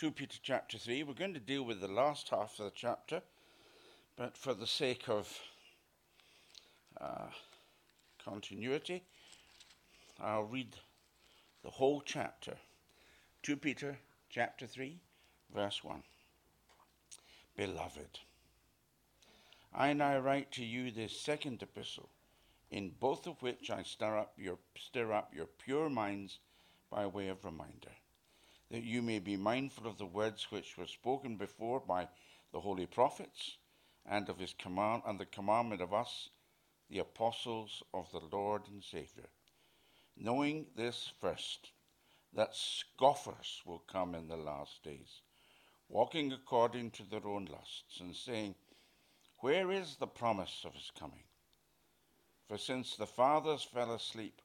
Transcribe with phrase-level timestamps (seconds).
[0.00, 1.02] 2 Peter chapter 3.
[1.02, 3.20] We're going to deal with the last half of the chapter,
[4.16, 5.38] but for the sake of
[6.98, 7.26] uh,
[8.24, 9.02] continuity,
[10.18, 10.74] I'll read
[11.62, 12.54] the whole chapter.
[13.42, 13.98] 2 Peter
[14.30, 14.98] chapter 3,
[15.54, 16.02] verse 1.
[17.58, 18.20] Beloved,
[19.74, 22.08] I now write to you this second epistle,
[22.70, 26.38] in both of which I stir up your, stir up your pure minds
[26.90, 27.92] by way of reminder,
[28.70, 32.06] that you may be mindful of the words which were spoken before by
[32.52, 33.56] the holy prophets,
[34.06, 36.30] and of his command and the commandment of us,
[36.88, 39.28] the apostles of the Lord and Saviour,
[40.16, 41.70] knowing this first,
[42.32, 45.20] that scoffers will come in the last days,
[45.88, 48.54] walking according to their own lusts, and saying,
[49.38, 51.24] Where is the promise of his coming?
[52.46, 54.40] For since the fathers fell asleep,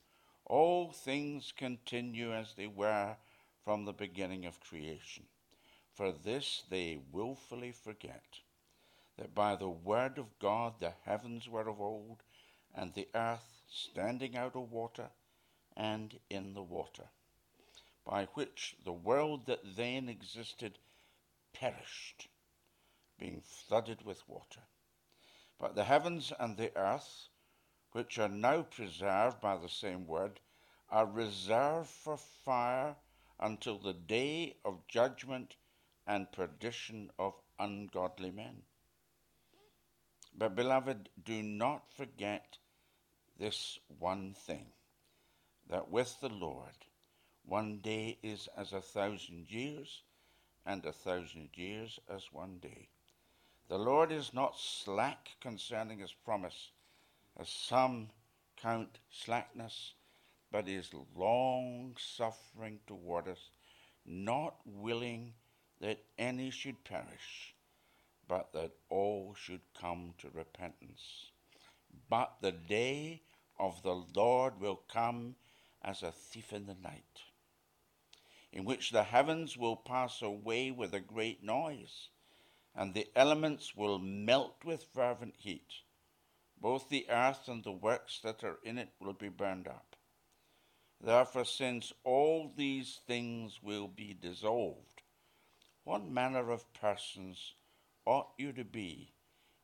[0.45, 3.16] all things continue as they were
[3.65, 5.23] from the beginning of creation.
[5.91, 8.39] For this they wilfully forget
[9.17, 12.22] that by the word of God the heavens were of old,
[12.75, 15.09] and the earth standing out of water
[15.75, 17.09] and in the water,
[18.05, 20.77] by which the world that then existed
[21.52, 22.27] perished,
[23.17, 24.61] being flooded with water.
[25.57, 27.29] But the heavens and the earth,
[27.94, 30.39] which are now preserved by the same word,
[30.89, 32.95] are reserved for fire
[33.39, 35.55] until the day of judgment
[36.08, 38.61] and perdition of ungodly men.
[40.38, 42.58] But, beloved, do not forget
[43.38, 44.67] this one thing
[45.69, 46.86] that with the Lord,
[47.44, 50.02] one day is as a thousand years,
[50.66, 52.89] and a thousand years as one day.
[53.67, 56.72] The Lord is not slack concerning his promise
[57.38, 58.09] as some
[58.58, 59.94] count slackness,
[60.56, 63.50] but is long suffering toward us,
[64.06, 65.34] not willing
[65.81, 67.53] that any should perish,
[68.25, 71.31] but that all should come to repentance.
[72.09, 73.22] But the day
[73.59, 75.35] of the Lord will come
[75.84, 77.24] as a thief in the night,
[78.53, 82.08] in which the heavens will pass away with a great noise,
[82.74, 85.81] and the elements will melt with fervent heat
[86.62, 89.94] both the earth and the works that are in it will be burned up.
[91.01, 95.01] Therefore, since all these things will be dissolved,
[95.83, 97.53] what manner of persons
[98.06, 99.13] ought you to be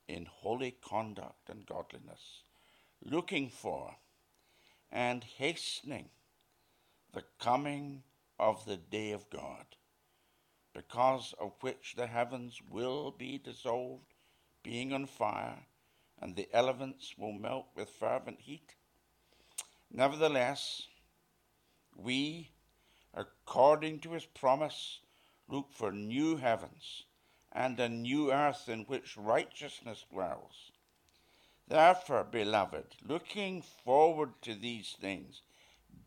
[0.07, 2.43] in holy conduct and godliness,
[3.03, 3.95] looking for
[4.91, 6.09] and hastening
[7.13, 8.03] the coming
[8.39, 9.65] of the day of God,
[10.73, 14.13] because of which the heavens will be dissolved,
[14.63, 15.65] being on fire
[16.21, 18.75] and the elements will melt with fervent heat.
[19.91, 20.87] Nevertheless,
[22.03, 22.51] we,
[23.13, 24.99] according to his promise,
[25.47, 27.03] look for new heavens
[27.51, 30.71] and a new earth in which righteousness dwells.
[31.67, 35.41] Therefore, beloved, looking forward to these things,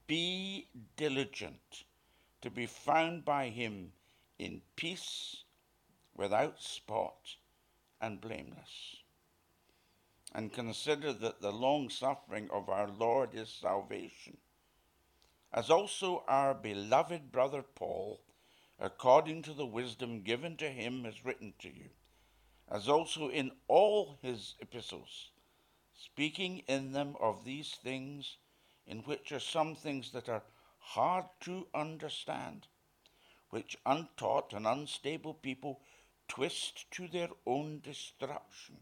[0.06, 1.84] be diligent
[2.42, 3.92] to be found by him
[4.38, 5.44] in peace,
[6.14, 7.36] without spot,
[8.00, 8.96] and blameless
[10.34, 14.36] and consider that the long suffering of our Lord is salvation.
[15.54, 18.20] As also our beloved brother Paul,
[18.80, 21.90] according to the wisdom given to him, has written to you,
[22.68, 25.30] as also in all his epistles,
[25.94, 28.36] speaking in them of these things,
[28.84, 30.42] in which are some things that are
[30.80, 32.66] hard to understand,
[33.50, 35.80] which untaught and unstable people
[36.26, 38.78] twist to their own destruction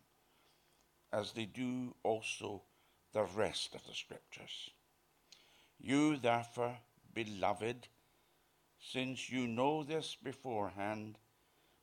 [1.12, 2.62] as they do also
[3.12, 4.71] the rest of the Scriptures.
[5.82, 6.78] You, therefore,
[7.12, 7.88] beloved,
[8.78, 11.19] since you know this beforehand,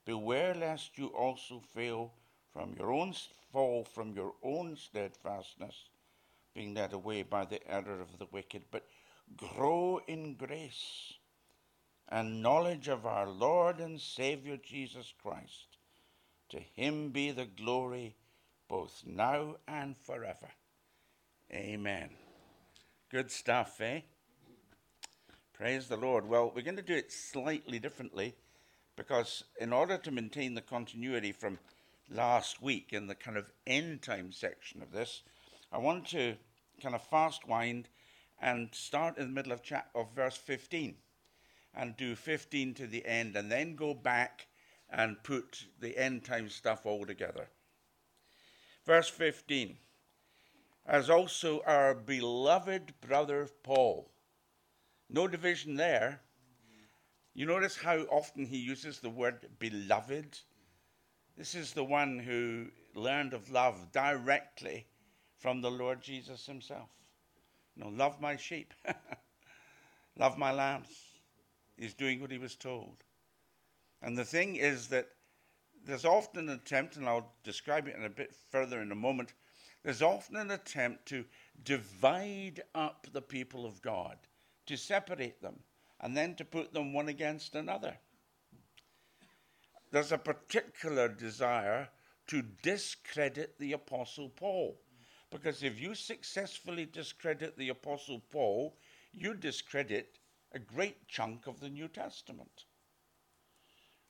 [0.06, 2.14] beware lest you also fail
[2.54, 3.14] from your own
[3.52, 5.90] fall from your own steadfastness,
[6.54, 8.86] being led away by the error of the wicked, but
[9.36, 11.14] grow in grace
[12.08, 15.78] and knowledge of our Lord and Saviour Jesus Christ.
[16.50, 18.16] To him be the glory
[18.68, 20.50] both now and forever.
[21.52, 22.10] Amen.
[23.10, 24.02] Good stuff, eh?
[25.52, 26.30] Praise the Lord.
[26.30, 28.36] Well, we're going to do it slightly differently
[28.96, 31.58] because, in order to maintain the continuity from
[32.08, 35.24] last week in the kind of end time section of this,
[35.72, 36.36] I want to
[36.84, 37.90] kind of fast wind
[38.40, 40.94] and start in the middle of, chat of verse 15
[41.74, 44.46] and do 15 to the end and then go back
[44.88, 47.50] and put the end time stuff all together.
[48.86, 49.78] Verse 15
[50.90, 54.10] As also our beloved brother Paul.
[55.08, 56.22] No division there.
[57.36, 60.40] You notice how often he uses the word beloved?
[61.38, 64.88] This is the one who learned of love directly
[65.38, 66.90] from the Lord Jesus himself.
[67.76, 68.74] You know, love my sheep,
[70.18, 70.90] love my lambs.
[71.78, 72.96] He's doing what he was told.
[74.02, 75.10] And the thing is that
[75.86, 79.34] there's often an attempt, and I'll describe it in a bit further in a moment,
[79.84, 81.26] there's often an attempt to
[81.64, 84.18] divide up the people of God,
[84.66, 85.60] to separate them,
[86.02, 87.98] and then to put them one against another.
[89.92, 91.90] There's a particular desire
[92.28, 94.80] to discredit the Apostle Paul.
[95.32, 98.78] Because if you successfully discredit the Apostle Paul,
[99.14, 100.20] you discredit
[100.52, 102.66] a great chunk of the New Testament.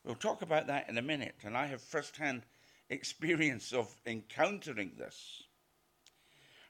[0.04, 2.44] We'll talk about that in a minute, and I have first hand
[2.90, 5.44] experience of encountering this.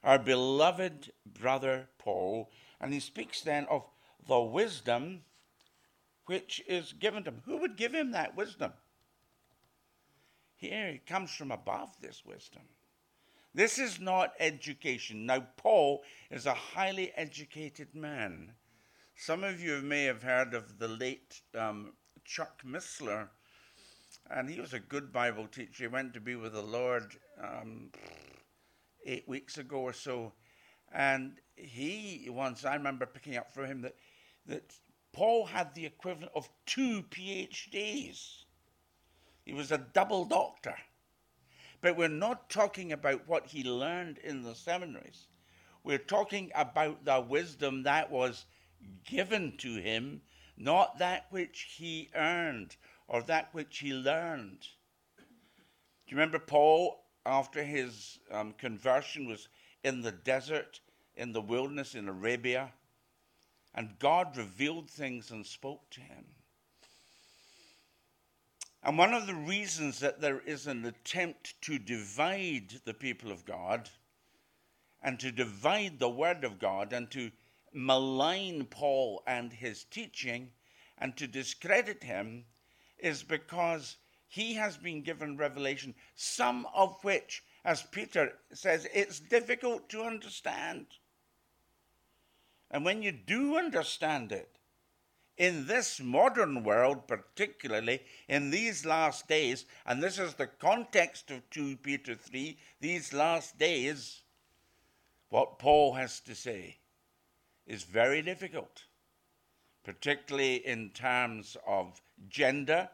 [0.03, 2.49] Our beloved brother Paul,
[2.79, 3.85] and he speaks then of
[4.27, 5.21] the wisdom
[6.25, 7.41] which is given to him.
[7.45, 8.71] Who would give him that wisdom?
[10.55, 12.61] Here it comes from above, this wisdom.
[13.53, 15.25] This is not education.
[15.25, 18.53] Now, Paul is a highly educated man.
[19.15, 21.93] Some of you may have heard of the late um,
[22.23, 23.29] Chuck Missler,
[24.29, 25.83] and he was a good Bible teacher.
[25.83, 27.89] He went to be with the Lord um,
[29.05, 30.33] eight weeks ago or so.
[30.91, 33.95] And he once, I remember picking up from him that,
[34.47, 34.73] that
[35.11, 38.43] Paul had the equivalent of two PhDs.
[39.45, 40.75] He was a double doctor.
[41.81, 45.27] But we're not talking about what he learned in the seminaries.
[45.83, 48.45] We're talking about the wisdom that was
[49.05, 50.21] given to him,
[50.57, 52.75] not that which he earned
[53.07, 54.67] or that which he learned.
[55.19, 59.47] Do you remember Paul, after his um, conversion, was
[59.83, 60.81] in the desert,
[61.15, 62.71] in the wilderness in Arabia,
[63.75, 66.25] and God revealed things and spoke to him.
[68.81, 73.45] And one of the reasons that there is an attempt to divide the people of
[73.45, 73.89] God
[75.03, 77.31] and to divide the Word of God and to
[77.73, 80.51] malign Paul and his teaching
[80.97, 82.45] and to discredit him
[82.97, 83.97] is because
[84.29, 90.85] he has been given revelation, some of which, as Peter says, it's difficult to understand.
[92.69, 94.55] And when you do understand it,
[95.35, 101.49] in this modern world, particularly in these last days, and this is the context of
[101.49, 104.21] 2 Peter 3, these last days,
[105.29, 106.77] what Paul has to say
[107.65, 108.83] is very difficult,
[109.83, 112.89] particularly in terms of gender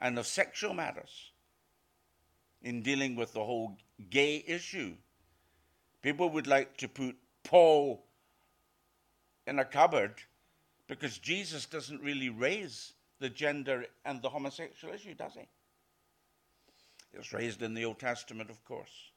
[0.00, 1.30] and of sexual matters,
[2.62, 3.76] in dealing with the whole
[4.10, 4.94] gay issue.
[6.02, 8.02] People would like to put Paul
[9.46, 10.14] in a cupboard
[10.88, 15.46] because Jesus doesn't really raise the gender and the homosexual issue, does he?
[17.12, 19.10] It's raised in the Old Testament, of course.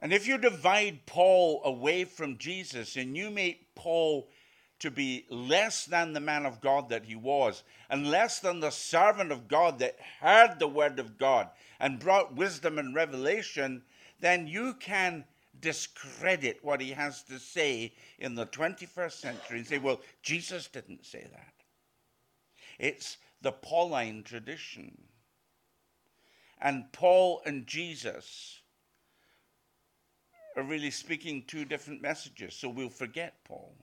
[0.00, 4.28] And if you divide Paul away from Jesus and you make Paul
[4.80, 8.70] to be less than the man of God that he was, and less than the
[8.70, 11.48] servant of God that heard the word of God
[11.78, 13.82] and brought wisdom and revelation,
[14.20, 15.24] then you can
[15.60, 21.04] discredit what he has to say in the 21st century and say, well, Jesus didn't
[21.04, 21.52] say that.
[22.78, 24.96] It's the Pauline tradition.
[26.60, 28.60] And Paul and Jesus
[30.56, 33.74] are really speaking two different messages, so we'll forget Paul.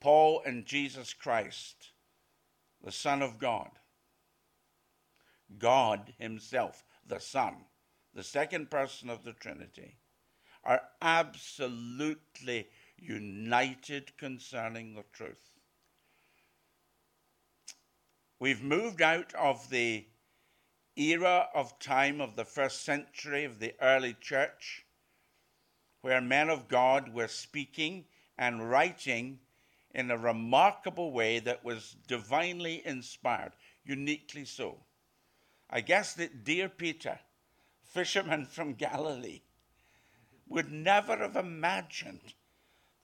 [0.00, 1.92] Paul and Jesus Christ,
[2.82, 3.70] the Son of God,
[5.58, 7.64] God Himself, the Son
[8.14, 9.96] the second person of the Trinity,
[10.64, 15.50] are absolutely united concerning the truth.
[18.38, 20.06] We've moved out of the
[20.96, 24.84] era of time of the first century of the early church,
[26.02, 29.38] where men of God were speaking and writing
[29.94, 33.52] in a remarkable way that was divinely inspired,
[33.84, 34.78] uniquely so.
[35.68, 37.18] I guess that dear Peter
[37.90, 39.42] fisherman from Galilee,
[40.46, 42.34] would never have imagined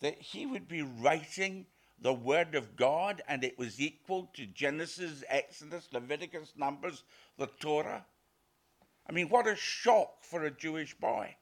[0.01, 1.67] that he would be writing
[1.99, 7.05] the Word of God and it was equal to Genesis, Exodus, Leviticus, Numbers,
[7.39, 8.05] the Torah.
[9.09, 11.35] I mean, what a shock for a Jewish boy.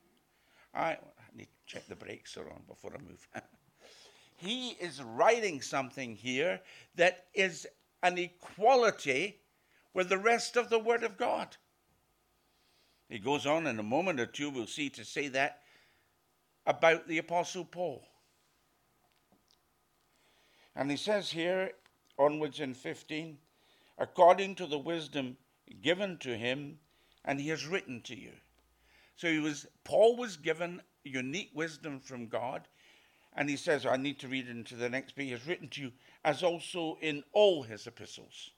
[0.74, 0.98] I
[1.34, 3.26] need to check the brakes are on before I move.
[4.36, 6.60] he is writing something here
[6.96, 7.66] that is
[8.02, 9.38] an equality
[9.92, 11.56] with the rest of the Word of God.
[13.08, 15.60] He goes on in a moment or two, we'll see, to say that
[16.66, 18.02] about the Apostle Paul.
[20.74, 21.72] And he says here,
[22.18, 23.38] onwards in 15,
[23.98, 25.36] according to the wisdom
[25.82, 26.78] given to him,
[27.24, 28.32] and he has written to you.
[29.16, 32.66] So he was Paul was given unique wisdom from God,
[33.34, 35.24] and he says, I need to read into the next bit.
[35.24, 35.92] He has written to you,
[36.24, 38.50] as also in all his epistles.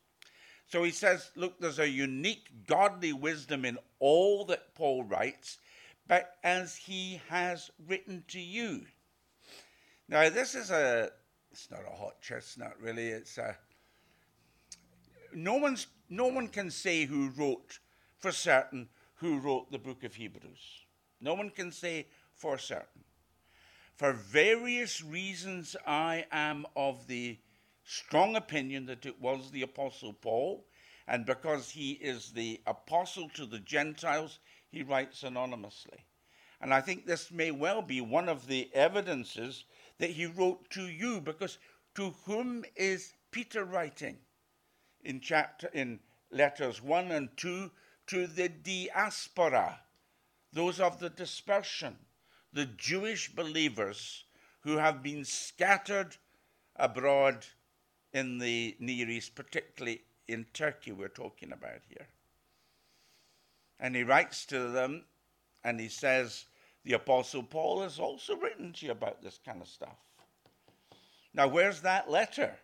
[0.69, 5.59] So he says, look, there's a unique godly wisdom in all that Paul writes,
[6.09, 8.83] but as he has written to you.
[10.09, 11.11] Now, this is a,
[11.51, 13.09] it's not a hot chestnut, really.
[13.09, 13.57] It's a,
[15.33, 17.79] no one's, no one can say who wrote
[18.19, 20.85] for certain who wrote the book of Hebrews.
[21.21, 23.06] No one can say for certain.
[23.97, 27.39] For various reasons, I am of the
[27.83, 30.67] strong opinion that it was the Apostle Paul,
[31.07, 34.39] and because he is the apostle to the Gentiles,
[34.69, 36.05] he writes anonymously.
[36.61, 39.65] And I think this may well be one of the evidences
[39.97, 41.57] that he wrote to you, because
[41.95, 44.19] to whom is Peter writing?
[45.05, 46.01] In chapter in
[46.31, 47.71] letters 1 and 2
[48.09, 49.81] to the diaspora,
[50.53, 51.97] those of the dispersion,
[52.57, 54.25] the Jewish believers
[54.61, 56.17] who have been scattered
[56.75, 57.45] abroad
[58.15, 62.07] in the Near East, particularly in Turkey, we're talking about here.
[63.79, 65.05] And he writes to them
[65.65, 66.47] and he says,
[66.87, 69.99] The Apostle Paul has also written to you about this kind of stuff.
[71.35, 72.55] Now, where's that letter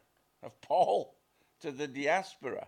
[0.43, 1.17] of Paul
[1.61, 2.67] to the diaspora?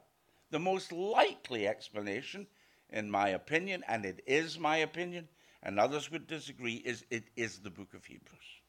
[0.50, 2.47] The most likely explanation,
[2.90, 5.26] in my opinion, and it is my opinion,
[5.64, 8.61] and others would disagree, is it is the book of Hebrews.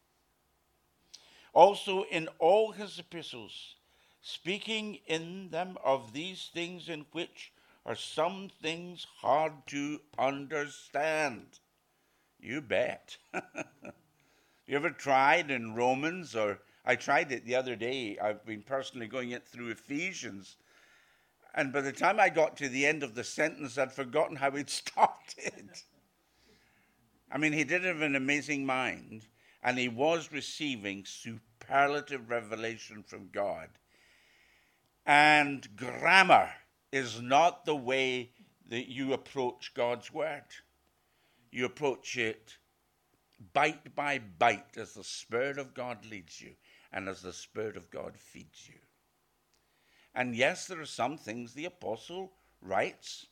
[1.54, 3.75] Also, in all his epistles,
[4.22, 7.52] speaking in them of these things in which
[7.86, 11.60] are some things hard to understand.
[12.40, 13.18] You bet.
[14.68, 18.18] you ever tried in Romans, or I tried it the other day?
[18.22, 20.58] I've been personally going it through Ephesians.
[21.54, 24.50] And by the time I got to the end of the sentence, I'd forgotten how
[24.56, 25.70] it started.
[27.32, 29.27] I mean, he did have an amazing mind,
[29.63, 33.70] and he was receiving superlative revelation from God.
[35.05, 36.50] And grammar
[36.91, 38.32] is not the way
[38.70, 40.44] that you approach God's word.
[41.51, 42.58] You approach it
[43.53, 46.51] bite by bite as the Spirit of God leads you
[46.91, 48.79] and as the Spirit of God feeds you.
[50.13, 53.27] And yes, there are some things the apostle writes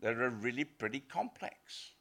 [0.00, 1.92] that are really pretty complex.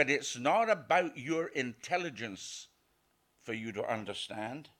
[0.00, 2.68] But it's not about your intelligence
[3.42, 4.70] for you to understand.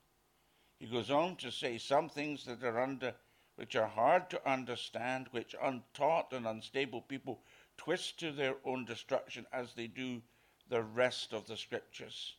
[0.79, 3.13] He goes on to say some things that are under,
[3.55, 7.43] which are hard to understand, which untaught and unstable people
[7.77, 10.23] twist to their own destruction as they do
[10.69, 12.33] the rest of the scriptures.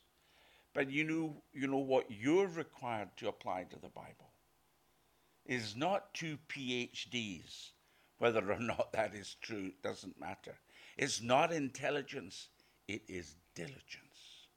[0.73, 4.33] But you know, you know what you're required to apply to the Bible
[5.45, 7.69] is not two PhDs.
[8.17, 10.59] Whether or not that is true doesn't matter.
[10.97, 12.49] It's not intelligence,
[12.87, 14.47] it is diligence.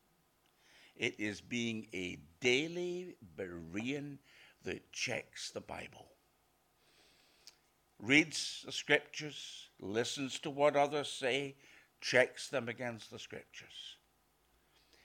[0.96, 4.18] It is being a daily Berean
[4.64, 6.06] that checks the Bible,
[8.00, 11.56] reads the scriptures, listens to what others say,
[12.00, 13.96] checks them against the scriptures.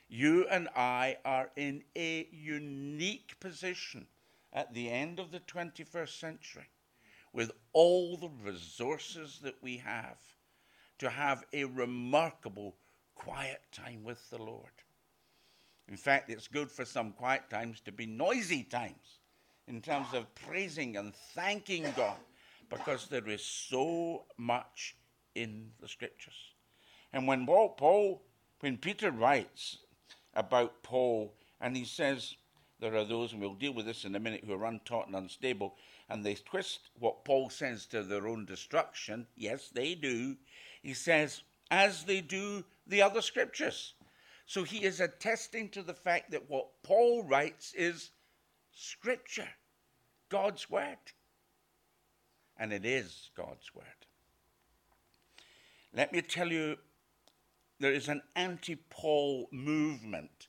[0.07, 4.07] You and I are in a unique position
[4.51, 6.69] at the end of the 21st century
[7.33, 10.17] with all the resources that we have
[10.99, 12.75] to have a remarkable
[13.23, 14.71] quiet time with the Lord.
[15.87, 19.19] In fact, it's good for some quiet times to be noisy times
[19.67, 22.17] in terms of praising and thanking God
[22.69, 24.95] because there is so much
[25.35, 26.33] in the scriptures.
[27.13, 28.21] And when Paul,
[28.61, 29.77] when Peter writes
[30.33, 32.35] about Paul, and he says,
[32.79, 35.15] there are those, and we'll deal with this in a minute, who are untaught and
[35.15, 35.75] unstable,
[36.09, 39.27] and they twist what Paul says to their own destruction.
[39.35, 40.37] Yes, they do.
[40.81, 43.95] He says, as they do the other scriptures.
[44.45, 48.12] So he is attesting to the fact that what Paul writes is
[48.74, 49.48] Scripture,
[50.29, 50.98] God's Word.
[52.57, 53.86] And it is God's Word.
[55.95, 56.77] Let me tell you,
[57.79, 60.48] there is an anti Paul movement.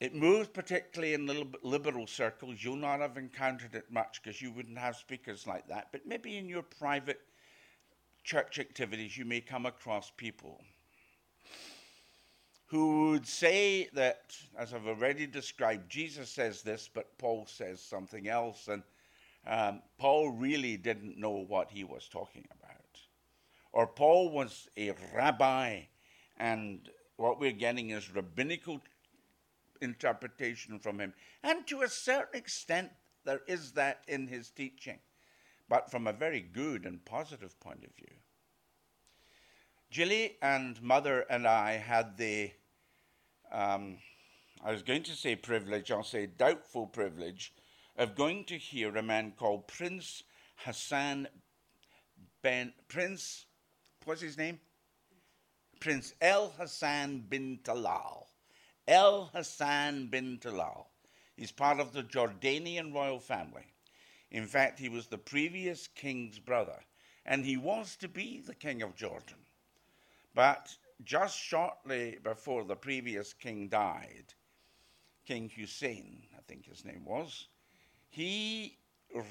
[0.00, 2.56] It moves particularly in liberal circles.
[2.64, 5.88] You'll not have encountered it much because you wouldn't have speakers like that.
[5.92, 7.20] But maybe in your private
[8.24, 10.62] church activities, you may come across people
[12.70, 18.28] who would say that, as I've already described, Jesus says this, but Paul says something
[18.28, 18.84] else, and
[19.44, 22.76] um, Paul really didn't know what he was talking about.
[23.72, 25.80] Or Paul was a rabbi,
[26.36, 28.80] and what we're getting is rabbinical
[29.80, 31.12] interpretation from him.
[31.42, 32.90] And to a certain extent,
[33.24, 34.98] there is that in his teaching,
[35.68, 38.16] but from a very good and positive point of view.
[39.90, 42.52] Jilly and mother and I had the,
[43.52, 43.98] um,
[44.64, 47.52] I was going to say privilege, I'll say doubtful privilege,
[47.96, 50.22] of going to hear a man called Prince
[50.56, 51.28] Hassan
[52.42, 53.46] Ben, Prince,
[54.04, 54.60] what's his name?
[55.78, 58.26] Prince El Hassan bin Talal.
[58.88, 60.86] El Hassan bin Talal.
[61.36, 63.66] He's part of the Jordanian royal family.
[64.30, 66.80] In fact, he was the previous king's brother,
[67.26, 69.36] and he was to be the king of Jordan.
[70.34, 74.34] But just shortly before the previous king died,
[75.26, 77.48] King Hussein, I think his name was,
[78.08, 78.78] he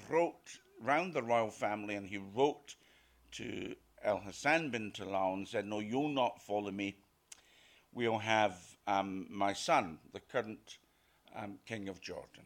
[0.10, 2.76] wrote round the royal family and he wrote
[3.32, 6.98] to El Hassan bin Talal and said, No, you'll not follow me.
[7.92, 8.58] We'll have
[8.88, 10.78] um, my son, the current
[11.36, 12.46] um, king of Jordan.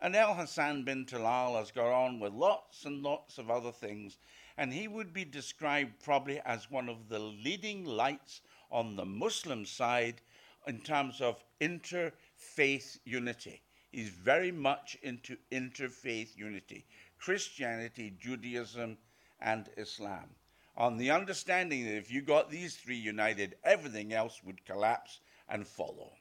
[0.00, 4.18] And El Hassan bin Talal has gone on with lots and lots of other things,
[4.56, 8.40] and he would be described probably as one of the leading lights
[8.70, 10.20] on the Muslim side
[10.66, 13.62] in terms of interfaith unity.
[13.90, 16.86] He's very much into interfaith unity
[17.18, 18.96] Christianity, Judaism,
[19.40, 20.30] and Islam.
[20.76, 25.66] On the understanding that if you got these three united, everything else would collapse and
[25.66, 26.12] follow.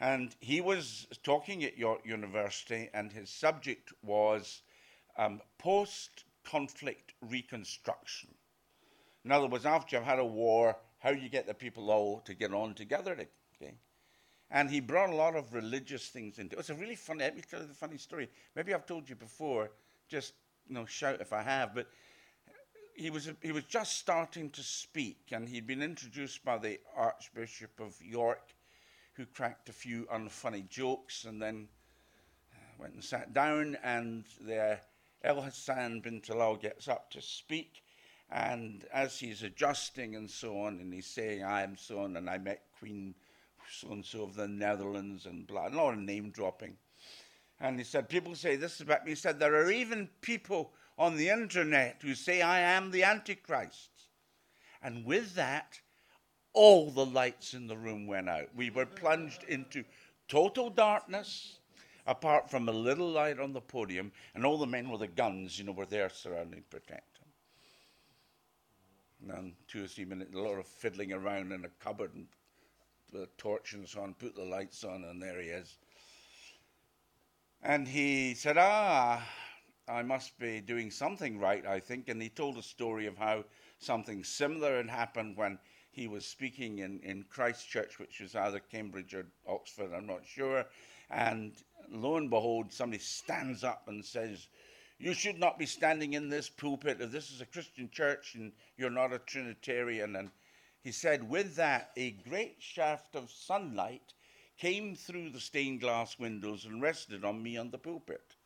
[0.00, 4.62] And he was talking at York University, and his subject was
[5.16, 8.30] um, post conflict reconstruction.
[9.24, 12.34] In other words, after you've had a war, how you get the people all to
[12.34, 13.12] get on together.
[13.60, 13.74] Okay?
[14.50, 16.60] And he brought a lot of religious things into it.
[16.60, 18.28] It's a really funny, let me tell you the funny story.
[18.54, 19.70] Maybe I've told you before,
[20.08, 20.34] just
[20.68, 21.88] you know, shout if I have, but
[22.94, 27.80] he was, he was just starting to speak, and he'd been introduced by the Archbishop
[27.80, 28.54] of York,
[29.14, 31.66] who cracked a few unfunny jokes, and then
[32.52, 34.78] uh, went and sat down, and the
[35.24, 37.81] El Hassan bin Talal gets up to speak,
[38.32, 42.30] and as he's adjusting and so on, and he's saying, I am so on, and
[42.30, 43.14] I met Queen
[43.70, 46.76] so and so of the Netherlands, and blah, a lot of name dropping.
[47.60, 49.12] And he said, People say this about me.
[49.12, 53.90] He said, There are even people on the internet who say I am the Antichrist.
[54.82, 55.80] And with that,
[56.54, 58.48] all the lights in the room went out.
[58.56, 59.84] We were plunged into
[60.28, 61.58] total darkness,
[62.06, 65.58] apart from a little light on the podium, and all the men with the guns,
[65.58, 67.11] you know, were there surrounding protect.
[69.28, 72.26] And two or three minutes, a lot of fiddling around in a cupboard and
[73.12, 75.76] the torch and so on, put the lights on, and there he is.
[77.62, 79.22] And he said, Ah,
[79.88, 82.08] I must be doing something right, I think.
[82.08, 83.44] And he told a story of how
[83.78, 85.58] something similar had happened when
[85.92, 90.64] he was speaking in, in Christchurch, which was either Cambridge or Oxford, I'm not sure.
[91.10, 91.52] And
[91.90, 94.48] lo and behold, somebody stands up and says,
[95.02, 98.52] You should not be standing in this pulpit if this is a Christian church and
[98.76, 100.14] you're not a Trinitarian.
[100.14, 100.30] And
[100.84, 104.14] he said, With that, a great shaft of sunlight
[104.56, 108.36] came through the stained glass windows and rested on me on the pulpit.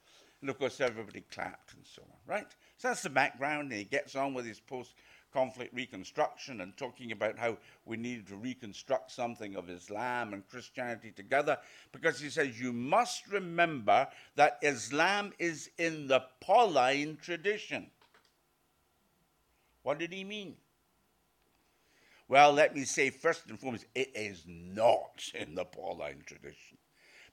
[0.40, 2.50] And of course, everybody clapped and so on, right?
[2.78, 4.94] So that's the background, and he gets on with his post
[5.36, 11.12] conflict reconstruction and talking about how we need to reconstruct something of Islam and Christianity
[11.14, 11.58] together
[11.92, 17.90] because he says you must remember that Islam is in the Pauline tradition.
[19.82, 20.56] What did he mean?
[22.28, 26.78] Well, let me say first and foremost, it is not in the Pauline tradition.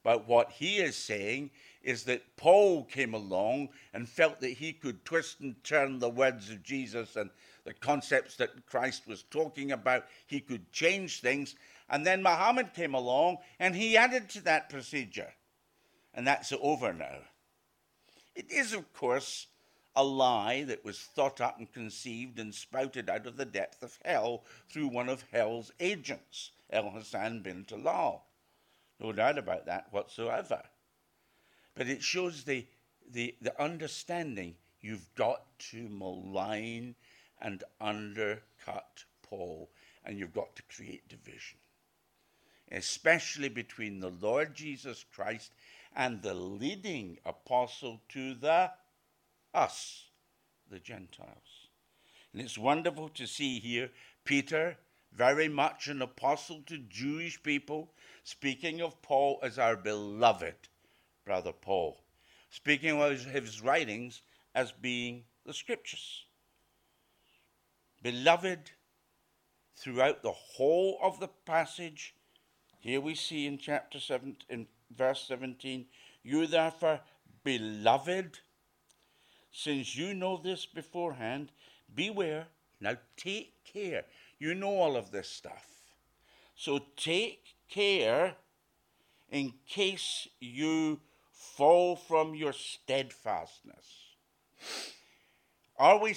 [0.04, 5.06] But what he is saying is that Paul came along and felt that he could
[5.06, 7.30] twist and turn the words of Jesus and
[7.66, 10.06] the concepts that Christ was talking about.
[10.28, 11.56] He could change things.
[11.90, 15.34] And then Muhammad came along and he added to that procedure.
[16.14, 17.20] And that's over now.
[18.36, 19.48] It is, of course,
[19.96, 23.98] a lie that was thought up and conceived and spouted out of the depth of
[24.04, 28.22] hell through one of hell's agents, El Hassan bin Talal.
[29.00, 30.64] No doubt about that whatsoever.
[31.76, 32.66] But it shows the,
[33.12, 36.96] the, the understanding you've got to malign
[37.44, 39.70] and undercut Paul,
[40.06, 41.58] and you've got to create division,
[42.72, 45.52] especially between the Lord Jesus Christ
[45.96, 48.72] and the leading apostle to the
[49.54, 50.06] us,
[50.72, 51.68] the Gentiles.
[52.32, 53.92] And it's wonderful to see here
[54.24, 54.78] Peter,
[55.12, 57.92] very much an apostle to Jewish people,
[58.24, 60.56] speaking of Paul as our beloved
[61.26, 62.02] brother Paul,
[62.50, 64.22] speaking of his writings
[64.56, 66.26] as being the scriptures.
[68.04, 68.72] Beloved,
[69.76, 72.14] throughout the whole of the passage,
[72.84, 75.86] Here we see in chapter 7, in verse 17,
[76.22, 77.00] you therefore,
[77.46, 78.40] beloved,
[79.54, 81.54] since you know this beforehand,
[81.96, 82.48] beware.
[82.82, 84.04] Now take care.
[84.38, 85.66] You know all of this stuff.
[86.58, 88.36] So take care
[89.32, 91.00] in case you
[91.32, 93.86] fall from your steadfastness.
[95.80, 96.14] Are we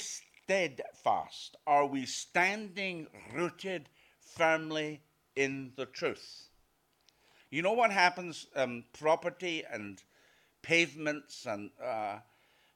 [0.46, 1.56] steadfast?
[1.66, 3.88] Are we standing rooted
[4.20, 5.00] firmly
[5.34, 6.50] in the truth?
[7.50, 8.46] You know what happens?
[8.54, 10.00] Um, property and
[10.62, 12.18] pavements and uh,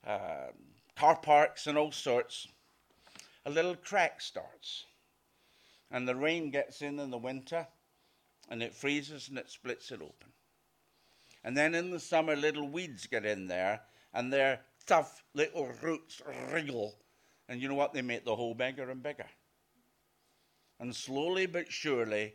[0.05, 0.49] uh,
[0.97, 2.49] car parks and all sorts.
[3.47, 4.85] A little crack starts,
[5.93, 7.69] and the rain gets in in the winter,
[8.49, 10.33] and it freezes and it splits it open.
[11.45, 16.21] And then in the summer, little weeds get in there, and their tough little roots
[16.53, 16.97] wriggle.
[17.51, 17.93] And you know what?
[17.93, 19.27] They make the hole bigger and bigger.
[20.79, 22.35] And slowly but surely,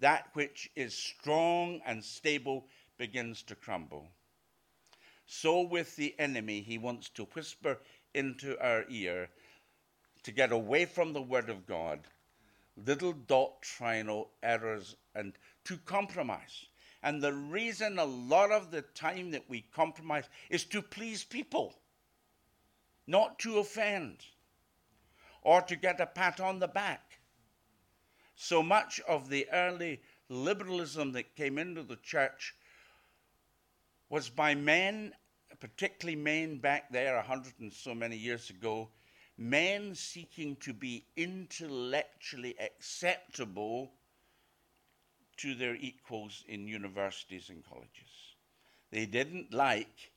[0.00, 2.66] that which is strong and stable
[2.98, 4.08] begins to crumble.
[5.26, 7.78] So with the enemy, he wants to whisper
[8.12, 9.30] into our ear
[10.24, 12.00] to get away from the Word of God
[12.86, 15.32] little doctrinal errors and
[15.64, 16.66] to compromise.
[17.02, 21.74] And the reason a lot of the time that we compromise is to please people,
[23.06, 24.24] not to offend
[25.42, 27.18] or to get a pat on the back.
[28.36, 32.54] So much of the early liberalism that came into the church
[34.08, 35.12] was by men,
[35.60, 38.88] particularly men back there a hundred and so many years ago,
[39.38, 43.92] men seeking to be intellectually acceptable
[45.38, 48.36] to their equals in universities and colleges.
[48.90, 50.12] They didn't like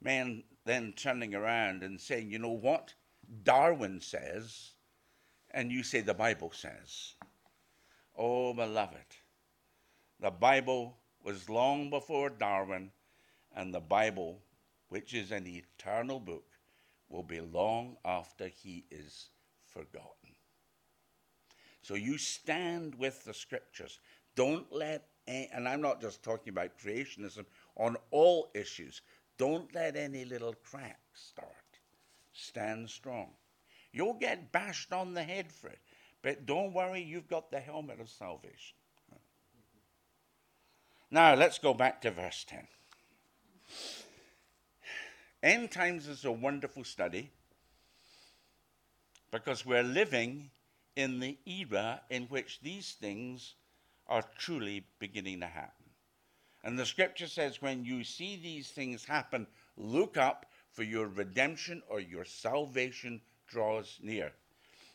[0.00, 2.92] men then turning around and saying, you know what?
[3.44, 4.72] Darwin says,
[5.52, 7.14] and you say the Bible says.
[8.18, 9.16] Oh, beloved,
[10.20, 12.90] the Bible was long before Darwin,
[13.54, 14.42] and the Bible,
[14.88, 16.44] which is an eternal book,
[17.08, 19.28] will be long after he is
[19.64, 20.34] forgotten.
[21.82, 24.00] So you stand with the scriptures.
[24.34, 29.02] Don't let, and I'm not just talking about creationism, on all issues,
[29.38, 31.50] don't let any little crack start.
[32.32, 33.30] Stand strong.
[33.92, 35.80] You'll get bashed on the head for it,
[36.22, 38.76] but don't worry, you've got the helmet of salvation.
[41.10, 42.66] Now, let's go back to verse 10.
[45.42, 47.30] End times is a wonderful study
[49.30, 50.50] because we're living
[50.96, 53.54] in the era in which these things
[54.08, 55.85] are truly beginning to happen.
[56.66, 61.80] And the scripture says, when you see these things happen, look up, for your redemption
[61.88, 64.32] or your salvation draws near.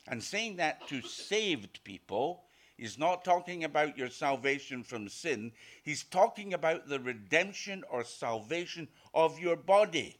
[0.09, 2.43] And saying that to saved people,
[2.75, 5.53] he's not talking about your salvation from sin,
[5.83, 10.19] he's talking about the redemption or salvation of your body.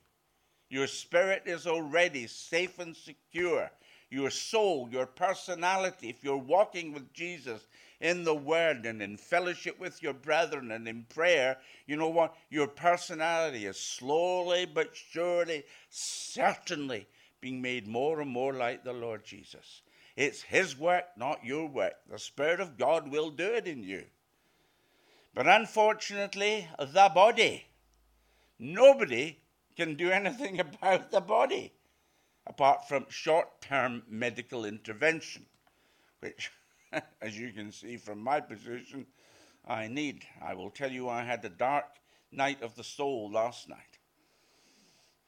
[0.70, 3.70] Your spirit is already safe and secure.
[4.10, 7.66] Your soul, your personality, if you're walking with Jesus,
[8.02, 12.36] in the Word and in fellowship with your brethren and in prayer, you know what?
[12.50, 17.08] Your personality is slowly but surely, certainly
[17.40, 19.84] being made more and more like the Lord Jesus.
[20.16, 21.94] It's His work, not your work.
[22.10, 24.04] The Spirit of God will do it in you.
[25.34, 27.66] But unfortunately, the body,
[28.60, 29.38] nobody
[29.78, 31.72] can do anything about the body
[32.48, 35.46] apart from short term medical intervention,
[36.20, 36.52] which
[37.22, 39.06] as you can see from my position,
[39.68, 40.26] I need.
[40.42, 41.86] I will tell you, I had a dark
[42.32, 43.78] night of the soul last night.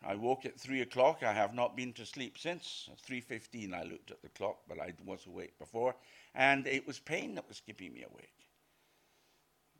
[0.06, 1.24] I woke at three o'clock.
[1.24, 2.90] I have not been to sleep since.
[2.92, 5.96] At three fifteen, I looked at the clock, but I was awake before,
[6.36, 8.34] and it was pain that was keeping me awake.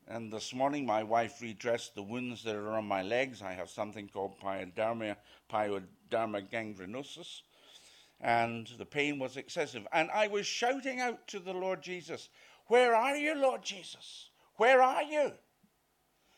[0.08, 3.42] And this morning, my wife redressed the wounds that are on my legs.
[3.42, 5.16] I have something called pyoderma,
[5.50, 7.42] pyoderma gangrenosum,
[8.24, 9.86] and the pain was excessive.
[9.92, 12.30] And I was shouting out to the Lord Jesus,
[12.68, 14.30] Where are you, Lord Jesus?
[14.56, 15.34] Where are you?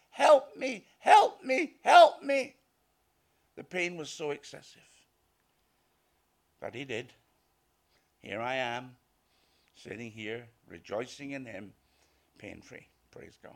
[0.09, 2.55] Help me, help me, help me.
[3.55, 4.81] The pain was so excessive.
[6.59, 7.13] But he did.
[8.19, 8.95] Here I am,
[9.75, 11.71] sitting here, rejoicing in him,
[12.39, 12.87] pain free.
[13.11, 13.53] Praise God.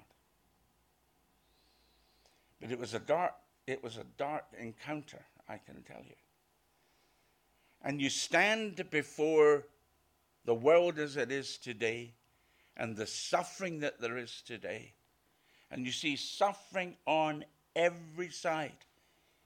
[2.62, 3.34] But it was a dark,
[3.66, 6.16] it was a dark encounter, I can tell you
[7.82, 9.66] and you stand before
[10.46, 12.14] the world as it is today
[12.78, 14.94] and the suffering that there is today,
[15.70, 17.44] and you see suffering on
[17.76, 18.86] every side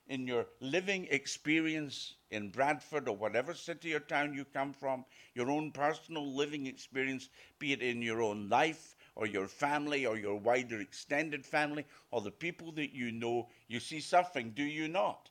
[0.08, 5.50] in your living experience in Bradford or whatever city or town you come from, your
[5.50, 10.36] own personal living experience, be it in your own life or your family or your
[10.36, 15.30] wider extended family or the people that you know, you see suffering, do you not?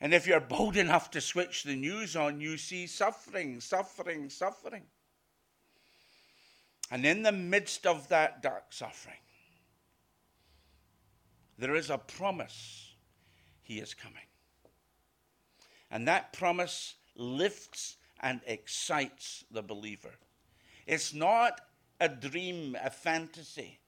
[0.00, 4.84] And if you're bold enough to switch the news on, you see suffering, suffering, suffering.
[6.90, 9.16] And in the midst of that dark suffering,
[11.58, 12.94] there is a promise
[13.62, 14.16] He is coming.
[15.90, 20.14] And that promise lifts and excites the believer.
[20.86, 21.60] It's not
[22.00, 23.78] a dream, a fantasy.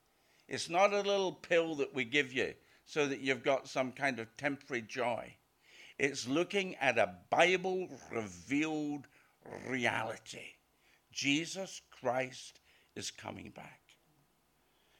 [0.46, 4.18] It's not a little pill that we give you so that you've got some kind
[4.18, 5.34] of temporary joy.
[6.02, 9.06] It's looking at a Bible revealed
[9.68, 10.56] reality.
[11.12, 12.58] Jesus Christ
[12.96, 13.78] is coming back.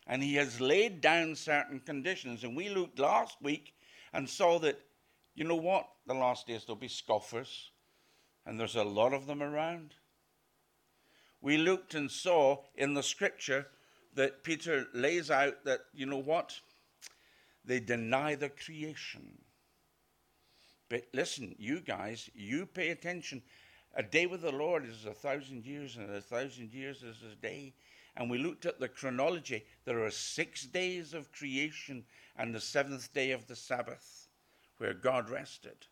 [0.06, 2.44] And he has laid down certain conditions.
[2.44, 3.74] And we looked last week
[4.12, 4.78] and saw that,
[5.34, 5.88] you know what?
[6.06, 7.72] The last days there'll be scoffers,
[8.46, 9.94] and there's a lot of them around.
[11.40, 13.66] We looked and saw in the scripture
[14.14, 16.60] that Peter lays out that, you know what?
[17.64, 19.38] They deny the creation.
[20.92, 23.40] But listen, you guys, you pay attention.
[23.94, 27.34] A day with the Lord is a thousand years, and a thousand years is a
[27.34, 27.72] day.
[28.14, 29.64] And we looked at the chronology.
[29.86, 32.04] There are six days of creation
[32.36, 34.28] and the seventh day of the Sabbath,
[34.76, 35.86] where God rested.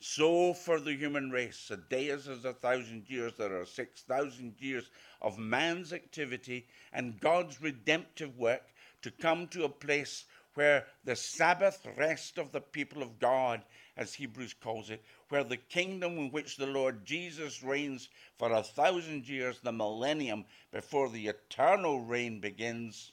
[0.00, 3.32] So for the human race, a day is as a thousand years.
[3.38, 4.90] There are 6,000 years
[5.22, 11.86] of man's activity and God's redemptive work to come to a place where the Sabbath
[11.96, 13.62] rest of the people of God,
[13.96, 18.62] as Hebrews calls it, where the kingdom in which the Lord Jesus reigns for a
[18.62, 23.12] thousand years, the millennium, before the eternal reign begins,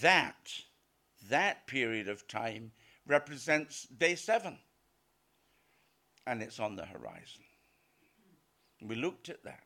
[0.00, 0.52] that,
[1.28, 2.72] that period of time
[3.06, 4.58] represents day seven.
[6.26, 7.44] And it's on the horizon.
[8.82, 9.64] We looked at that.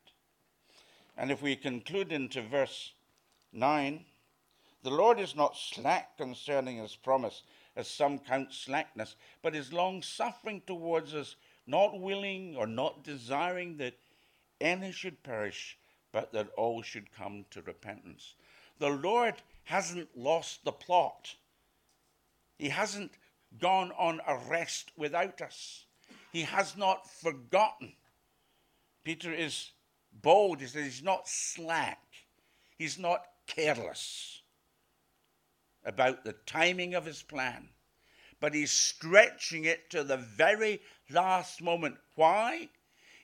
[1.17, 2.93] And if we conclude into verse
[3.53, 4.05] 9,
[4.85, 7.43] the Lord is not slack concerning his promise,
[7.75, 13.79] as some count slackness, but is long suffering towards us, not willing or not desiring
[13.79, 13.95] that
[14.61, 15.79] any should perish,
[16.13, 18.35] but that all should come to repentance.
[18.79, 21.35] The Lord hasn't lost the plot.
[22.59, 23.13] He hasn't
[23.59, 25.87] gone on a rest without us.
[26.31, 27.95] He has not forgotten.
[29.03, 29.71] Peter is
[30.13, 30.61] bold.
[30.61, 32.03] He says he's not slack.
[32.77, 34.43] He's not careless
[35.85, 37.69] about the timing of his plan,
[38.41, 41.97] but he's stretching it to the very last moment.
[42.15, 42.69] Why?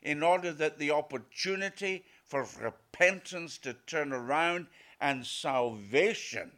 [0.03, 4.67] In order that the opportunity for repentance to turn around
[5.01, 6.53] and salvation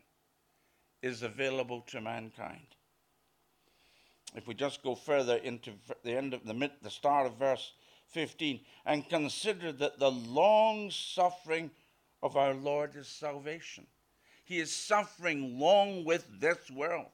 [1.02, 2.66] is available to mankind.
[4.34, 5.72] If we just go further into
[6.04, 7.72] the end of the, mid, the start of verse
[8.08, 11.70] 15, and consider that the long suffering
[12.22, 13.86] of our Lord is salvation.
[14.52, 17.08] He is suffering long with this world.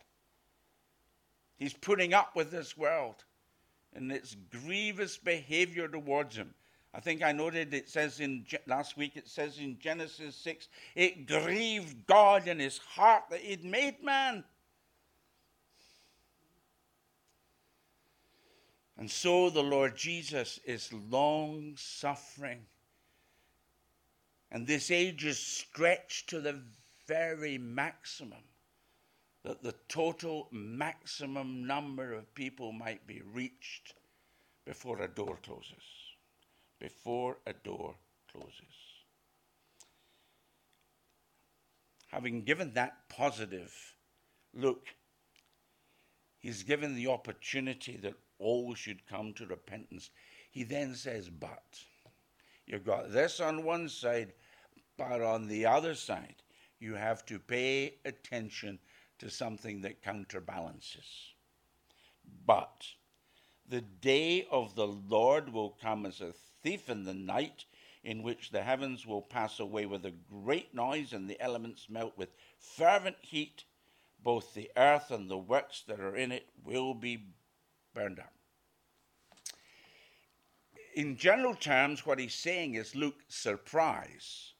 [1.56, 3.14] He's putting up with this world
[3.94, 6.52] and its grievous behavior towards him.
[6.92, 11.28] I think I noted it says in last week, it says in Genesis 6, it
[11.28, 14.42] grieved God in his heart that he'd made man.
[18.96, 22.66] And so the Lord Jesus is long suffering.
[24.50, 26.60] And this age is stretched to the
[27.08, 28.44] very maximum,
[29.42, 33.94] that the total maximum number of people might be reached
[34.66, 35.82] before a door closes.
[36.78, 37.94] Before a door
[38.30, 38.52] closes.
[42.08, 43.74] Having given that positive
[44.54, 44.86] look,
[46.38, 50.10] he's given the opportunity that all should come to repentance.
[50.50, 51.80] He then says, But
[52.66, 54.32] you've got this on one side,
[54.96, 56.36] but on the other side,
[56.80, 58.78] you have to pay attention
[59.18, 61.32] to something that counterbalances.
[62.46, 62.86] But
[63.68, 67.64] the day of the Lord will come as a thief in the night,
[68.04, 72.16] in which the heavens will pass away with a great noise and the elements melt
[72.16, 73.64] with fervent heat.
[74.22, 77.26] Both the earth and the works that are in it will be
[77.94, 78.32] burned up.
[80.94, 84.54] In general terms, what he's saying is look, surprise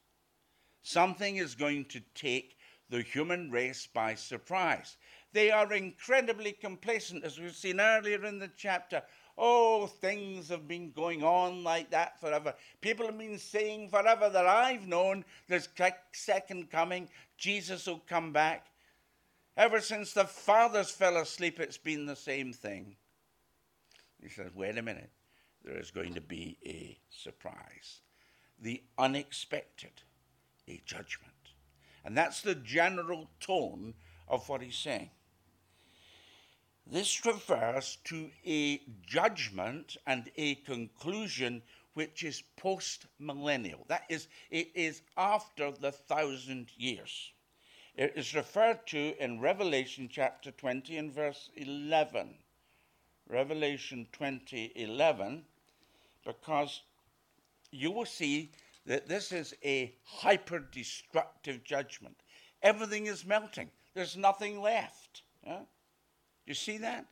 [0.89, 2.57] Something is going to take
[2.89, 4.97] the human race by surprise.
[5.33, 9.03] They are incredibly complacent, as we've seen earlier in the chapter.
[9.37, 12.55] Oh, things have been going on like that forever.
[12.81, 15.69] People have been saying forever that I've known there's
[16.11, 18.65] second coming, Jesus will come back.
[19.55, 22.95] Ever since the fathers fell asleep, it's been the same thing.
[24.23, 25.11] He says, wait a minute,
[25.63, 28.01] there is going to be a surprise.
[28.61, 29.91] the unexpected,
[30.69, 31.33] a judgment.
[32.05, 33.93] And that's the general tone
[34.27, 35.09] of what he's saying.
[36.87, 41.61] This refers to a judgment and a conclusion
[41.93, 43.85] which is post millennial.
[43.87, 47.31] That is, it is after the thousand years.
[47.95, 52.35] It is referred to in Revelation chapter 20 and verse 11.
[53.27, 55.43] Revelation 20 11,
[56.25, 56.81] because
[57.71, 58.51] you will see
[58.85, 62.15] that this is a hyper destructive judgment.
[62.61, 65.23] Everything is melting, there's nothing left.
[66.45, 67.05] You see that?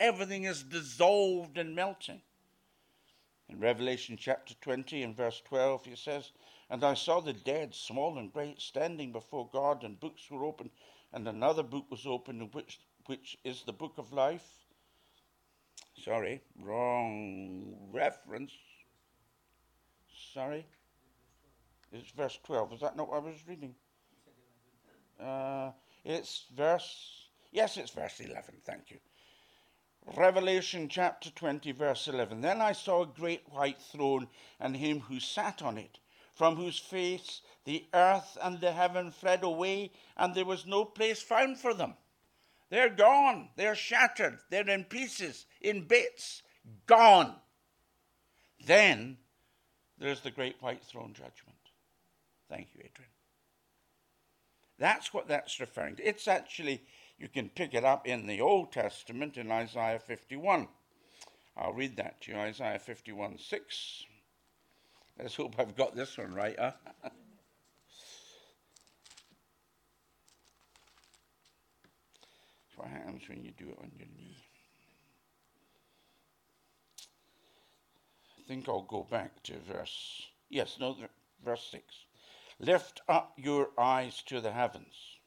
[0.00, 2.22] Everything is dissolved and melting.
[3.48, 6.32] In Revelation chapter 20 and verse 12, he says,
[6.70, 10.70] And I saw the dead, small and great, standing before God, and books were opened,
[11.12, 14.46] and another book was opened, which, which is the book of life.
[16.04, 18.52] Sorry, wrong reference.
[20.32, 20.66] Sorry.
[21.92, 22.74] It's verse 12.
[22.74, 23.74] Is that not what I was reading?
[25.20, 25.72] Uh,
[26.04, 28.56] it's verse Yes, it's verse 11.
[28.64, 28.98] Thank you.
[30.16, 32.40] Revelation chapter 20, verse 11.
[32.40, 34.28] Then I saw a great white throne
[34.60, 35.98] and him who sat on it,
[36.34, 41.20] from whose face the earth and the heaven fled away, and there was no place
[41.20, 41.94] found for them.
[42.70, 43.50] They're gone.
[43.56, 44.38] They're shattered.
[44.50, 46.42] They're in pieces, in bits,
[46.86, 47.34] gone.
[48.64, 49.18] Then
[50.00, 51.58] there's the great white throne judgment.
[52.48, 53.10] Thank you, Adrian.
[54.78, 56.06] That's what that's referring to.
[56.06, 56.82] It's actually
[57.18, 60.68] you can pick it up in the Old Testament in Isaiah 51.
[61.56, 64.04] I'll read that to you Isaiah 51 6.
[65.18, 66.72] Let's hope I've got this one right, huh?
[73.18, 74.36] happens when you do it on your knee.
[78.48, 80.96] Think I'll go back to verse, yes, no,
[81.44, 81.84] verse 6.
[82.58, 85.18] Lift up your eyes to the heavens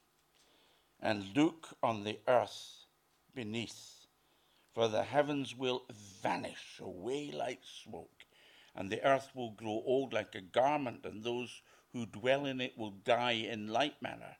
[0.99, 2.85] and look on the earth
[3.35, 4.07] beneath,
[4.73, 5.83] for the heavens will
[6.23, 8.25] vanish away like smoke,
[8.75, 11.61] and the earth will grow old like a garment, and those
[11.93, 14.37] who dwell in it will die in like manner.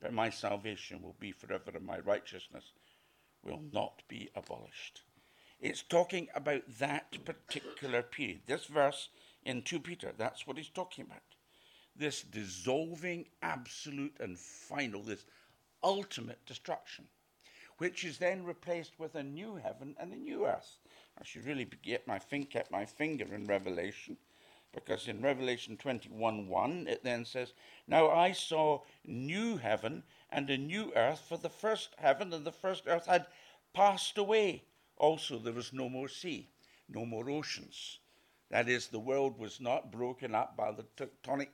[0.00, 2.72] But my salvation will be forever, and my righteousness
[3.42, 5.02] will not be abolished.
[5.60, 8.42] It's talking about that particular period.
[8.46, 9.08] This verse
[9.44, 11.22] in 2 Peter, that's what he's talking about
[11.98, 15.24] this dissolving, absolute, and final, this
[15.82, 17.06] ultimate destruction,
[17.78, 20.78] which is then replaced with a new heaven and a new earth.
[21.18, 24.18] I should really get my, get my finger in Revelation,
[24.72, 27.54] because in Revelation 21 1, it then says,
[27.86, 32.52] Now I saw new heaven and a new earth, for the first heaven and the
[32.52, 33.26] first earth had
[33.72, 34.64] passed away.
[34.96, 36.48] Also, there was no more sea,
[36.88, 38.00] no more oceans.
[38.50, 41.48] That is, the world was not broken up by the tectonic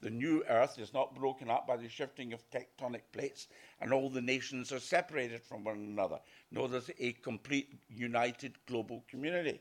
[0.00, 3.48] the new earth is not broken up by the shifting of tectonic plates
[3.80, 6.18] and all the nations are separated from one another.
[6.50, 9.60] No, there's a complete united global community.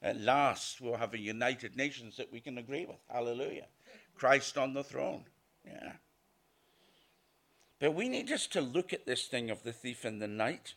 [0.00, 2.98] At last, we'll have a united nations that we can agree with.
[3.10, 3.66] Hallelujah.
[4.14, 5.24] Christ on the throne.
[5.66, 5.94] Yeah.
[7.80, 10.74] But we need just to look at this thing of the thief in the night.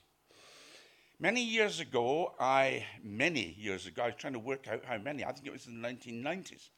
[1.20, 5.26] Many years ago, I, many years ago, I was trying to work out how many,
[5.26, 6.70] I think it was in the 1990s,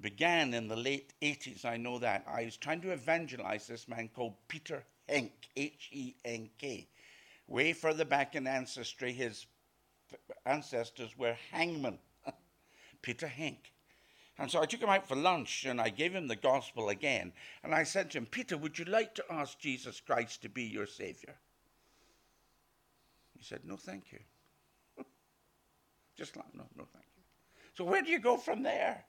[0.00, 2.24] began in the late 80s, I know that.
[2.26, 6.88] I was trying to evangelize this man called Peter Henk, H E N K.
[7.46, 9.46] Way further back in ancestry, his
[10.44, 12.00] ancestors were hangmen.
[13.02, 13.70] Peter Henk.
[14.36, 17.32] And so I took him out for lunch and I gave him the gospel again.
[17.62, 20.64] And I said to him, Peter, would you like to ask Jesus Christ to be
[20.64, 21.36] your Savior?
[23.38, 24.18] He said, No, thank you.
[26.16, 27.22] Just like, no, no, thank you.
[27.74, 29.04] So where do you go from there?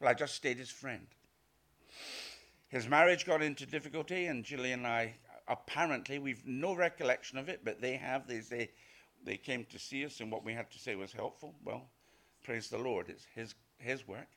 [0.00, 1.06] Well, I just stayed his friend.
[2.68, 5.14] His marriage got into difficulty, and Julie and I,
[5.48, 8.26] apparently, we've no recollection of it, but they have.
[8.26, 8.70] They say
[9.24, 11.54] they came to see us, and what we had to say was helpful.
[11.64, 11.88] Well,
[12.42, 14.28] praise the Lord, it's his, his work.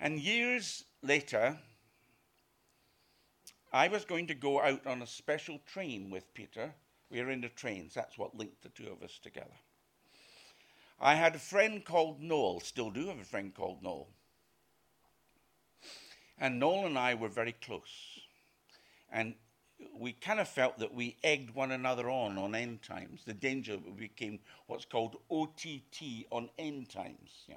[0.00, 1.58] And years later,
[3.72, 6.72] I was going to go out on a special train with Peter.
[7.10, 9.56] We were in the trains, that's what linked the two of us together.
[11.00, 14.08] I had a friend called Noel, still do have a friend called Noel.
[16.38, 18.20] And Noel and I were very close.
[19.10, 19.34] And
[19.94, 23.22] we kind of felt that we egged one another on on end times.
[23.24, 27.44] The danger became what's called OTT on end times.
[27.48, 27.56] Yeah.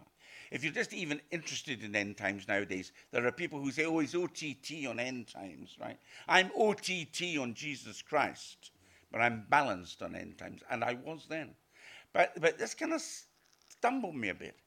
[0.52, 4.00] If you're just even interested in end times nowadays, there are people who say, oh,
[4.00, 5.98] it's OTT on end times, right?
[6.28, 8.72] I'm OTT on Jesus Christ,
[9.12, 10.62] but I'm balanced on end times.
[10.70, 11.52] And I was then.
[12.14, 13.02] But, but this kind of
[13.70, 14.58] stumbled me a bit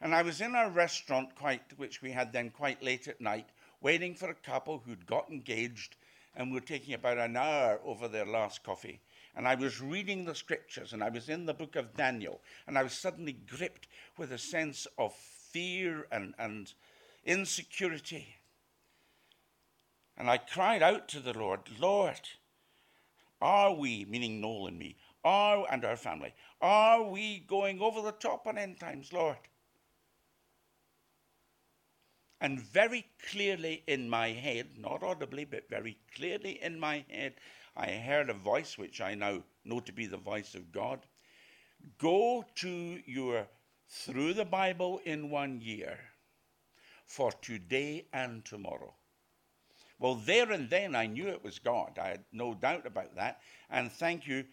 [0.00, 3.48] And I was in a restaurant, quite, which we had then quite late at night,
[3.80, 5.96] waiting for a couple who'd got engaged
[6.36, 9.00] and were taking about an hour over their last coffee.
[9.36, 12.78] And I was reading the scriptures and I was in the book of Daniel and
[12.78, 16.72] I was suddenly gripped with a sense of fear and, and
[17.24, 18.36] insecurity.
[20.16, 22.20] And I cried out to the Lord, Lord,
[23.44, 28.12] are we, meaning Noel and me, are, and our family, are we going over the
[28.12, 29.36] top on end times, Lord?
[32.40, 37.34] And very clearly in my head, not audibly, but very clearly in my head,
[37.76, 41.00] I heard a voice which I now know to be the voice of God.
[41.98, 43.46] Go to your
[43.88, 45.98] through the Bible in one year
[47.04, 48.94] for today and tomorrow.
[49.98, 51.98] Well, there and then I knew it was God.
[52.00, 53.40] I had no doubt about that.
[53.70, 54.44] And thank you,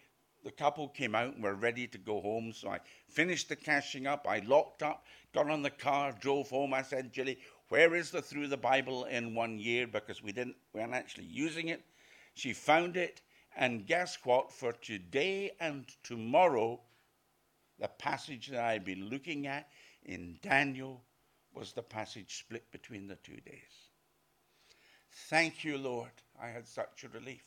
[0.44, 2.54] the couple came out and were ready to go home.
[2.54, 4.28] So I finished the cashing up.
[4.28, 6.74] I locked up, got on the car, drove home.
[6.74, 7.40] I said, Julie,
[7.70, 9.88] where is the through the Bible in one year?
[9.88, 11.82] Because we didn't, we weren't actually using it.
[12.34, 13.22] She found it.
[13.56, 14.52] And guess what?
[14.52, 16.80] For today and tomorrow,
[17.80, 19.70] the passage that I'd been looking at
[20.04, 21.04] in Daniel
[21.54, 23.91] was the passage split between the two days.
[25.12, 26.12] Thank you, Lord.
[26.42, 27.44] I had such a relief.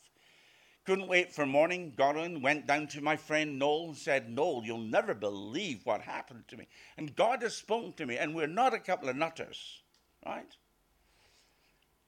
[0.84, 1.94] Couldn't wait for morning.
[1.96, 6.02] Got in, went down to my friend Noel and said, Noel, you'll never believe what
[6.02, 6.68] happened to me.
[6.98, 9.82] And God has spoken to me, and we're not a couple of nutters,
[10.26, 10.54] right?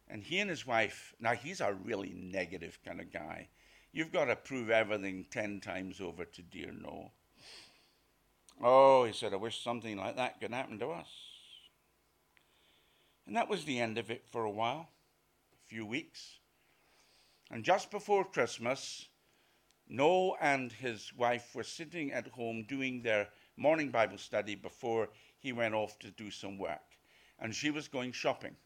[0.09, 3.49] And he and his wife, now he's a really negative kind of guy.
[3.93, 7.13] You've got to prove everything 10 times over to dear Noel.
[8.63, 11.09] Oh, he said, I wish something like that could happen to us.
[13.27, 14.91] And that was the end of it for a while
[15.69, 16.39] few weeks.
[17.51, 19.07] And just before Christmas,
[19.89, 25.09] Noel and his wife were sitting at home doing their morning Bible study before
[25.39, 26.83] he went off to do some work.
[27.39, 28.57] And she was going shopping.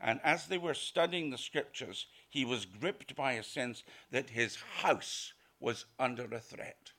[0.00, 4.56] And as they were studying the scriptures, he was gripped by a sense that his
[4.78, 6.90] house was under a threat.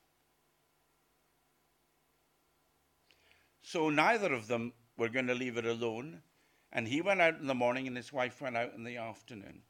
[3.62, 6.22] So neither of them were going to leave it alone.
[6.74, 9.62] And he went out in the morning and his wife went out in the afternoon.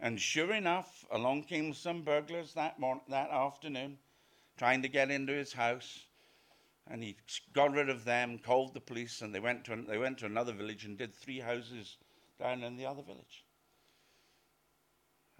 [0.00, 3.98] And sure enough, along came some burglars that, morning, that afternoon,
[4.56, 6.06] trying to get into his house.
[6.88, 7.16] And he
[7.52, 10.52] got rid of them, called the police, and they went to, they went to another
[10.52, 11.98] village and did three houses
[12.40, 13.44] down in the other village.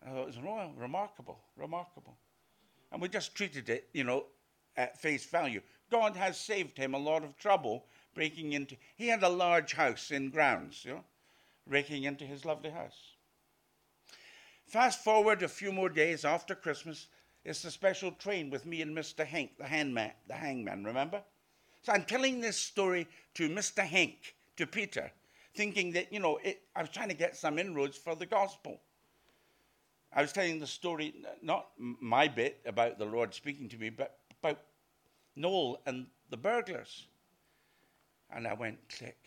[0.07, 0.39] Oh, it was
[0.77, 2.19] remarkable, remarkable.
[2.93, 4.27] And we just treated it, you know,
[4.77, 5.63] at face value.
[5.91, 7.87] God has saved him a lot of trouble
[8.17, 11.05] breaking into, he had a large house in grounds, you know,
[11.69, 13.13] breaking into his lovely house.
[14.67, 17.07] Fast forward a few more days after Christmas,
[17.45, 19.25] it's a special train with me and Mr.
[19.25, 21.23] Henk, the hangman, the hangman, remember?
[21.83, 23.87] So I'm telling this story to Mr.
[23.87, 24.17] Henk,
[24.57, 25.13] to Peter,
[25.55, 28.81] thinking that, you know, it, I was trying to get some inroads for the gospel.
[30.13, 34.19] I was telling the story, not my bit about the Lord speaking to me, but
[34.43, 34.63] about
[35.37, 37.07] Noel and the burglars.
[38.31, 39.19] And I went click.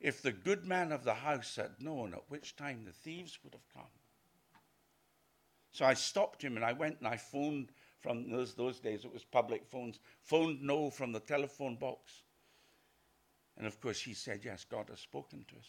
[0.00, 3.54] If the good man of the house had known at which time the thieves would
[3.54, 3.90] have come.
[5.72, 9.12] So I stopped him and I went and I phoned from those, those days, it
[9.12, 12.22] was public phones, phoned Noel from the telephone box.
[13.56, 15.66] And of course, he said, Yes, God has spoken to us.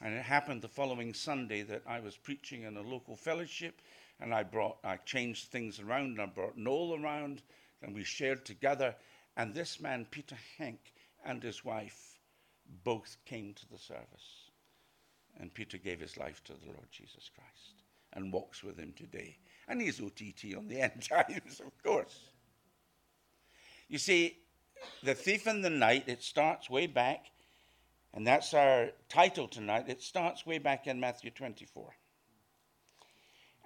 [0.00, 3.80] And it happened the following Sunday that I was preaching in a local fellowship,
[4.18, 7.42] and I brought, I changed things around, and I brought Noel around,
[7.82, 8.96] and we shared together.
[9.36, 10.78] And this man, Peter Henk,
[11.24, 12.20] and his wife
[12.84, 14.50] both came to the service.
[15.38, 17.82] And Peter gave his life to the Lord Jesus Christ
[18.12, 19.36] and walks with him today.
[19.66, 22.20] And he's OTT on the end times, of course.
[23.88, 24.38] You see,
[25.02, 27.26] The Thief in the Night, it starts way back,
[28.12, 29.86] and that's our title tonight.
[29.88, 31.94] It starts way back in Matthew 24.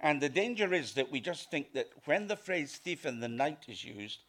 [0.01, 3.27] And the danger is that we just think that when the phrase thief in the
[3.27, 4.19] night is used,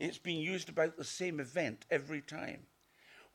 [0.00, 2.60] it's being used about the same event every time.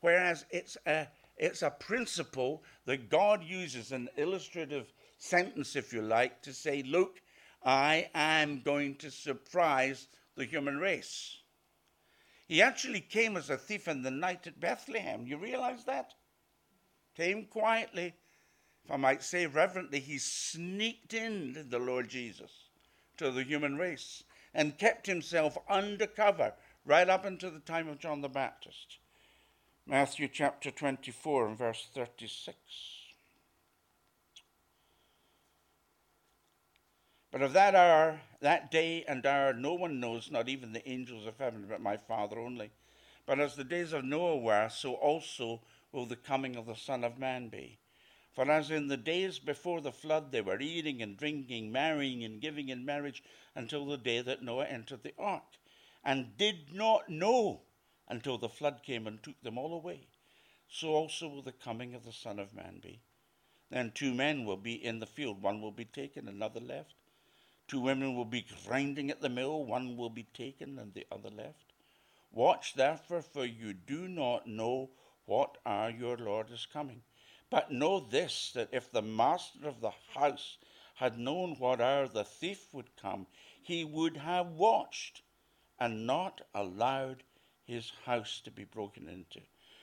[0.00, 1.06] Whereas it's a,
[1.36, 7.22] it's a principle that God uses, an illustrative sentence, if you like, to say, look,
[7.64, 11.38] I am going to surprise the human race.
[12.46, 15.26] He actually came as a thief in the night at Bethlehem.
[15.26, 16.14] You realize that?
[17.16, 18.14] Came quietly,
[18.84, 22.52] if I might say reverently, he sneaked in the Lord Jesus
[23.16, 24.22] to the human race
[24.56, 26.54] and kept himself undercover
[26.86, 28.98] right up until the time of John the Baptist.
[29.86, 32.56] Matthew chapter 24 and verse 36.
[37.30, 41.26] But of that hour, that day and hour, no one knows, not even the angels
[41.26, 42.70] of heaven, but my Father only.
[43.26, 45.60] But as the days of Noah were, so also
[45.92, 47.78] will the coming of the Son of Man be.
[48.36, 52.38] For as in the days before the flood they were eating and drinking, marrying and
[52.38, 53.22] giving in marriage
[53.54, 55.56] until the day that Noah entered the ark,
[56.04, 57.62] and did not know
[58.08, 60.08] until the flood came and took them all away,
[60.68, 63.00] so also will the coming of the Son of Man be.
[63.70, 66.94] Then two men will be in the field, one will be taken, another left.
[67.66, 71.30] Two women will be grinding at the mill, one will be taken and the other
[71.30, 71.72] left.
[72.30, 74.90] Watch therefore, for you do not know
[75.24, 77.00] what hour your Lord is coming.
[77.50, 80.58] But know this that if the master of the house
[80.96, 83.26] had known what hour the thief would come,
[83.62, 85.22] he would have watched
[85.78, 87.22] and not allowed
[87.64, 89.40] his house to be broken into.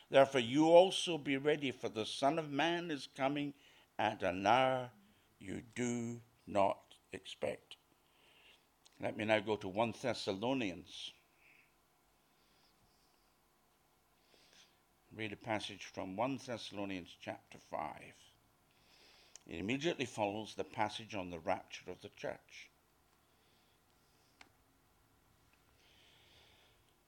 [0.09, 3.53] Therefore, you also be ready, for the Son of Man is coming
[3.97, 4.91] at an hour
[5.39, 7.77] you do not expect.
[8.99, 11.11] Let me now go to 1 Thessalonians.
[15.15, 17.91] Read a passage from 1 Thessalonians chapter 5.
[19.47, 22.69] It immediately follows the passage on the rapture of the church.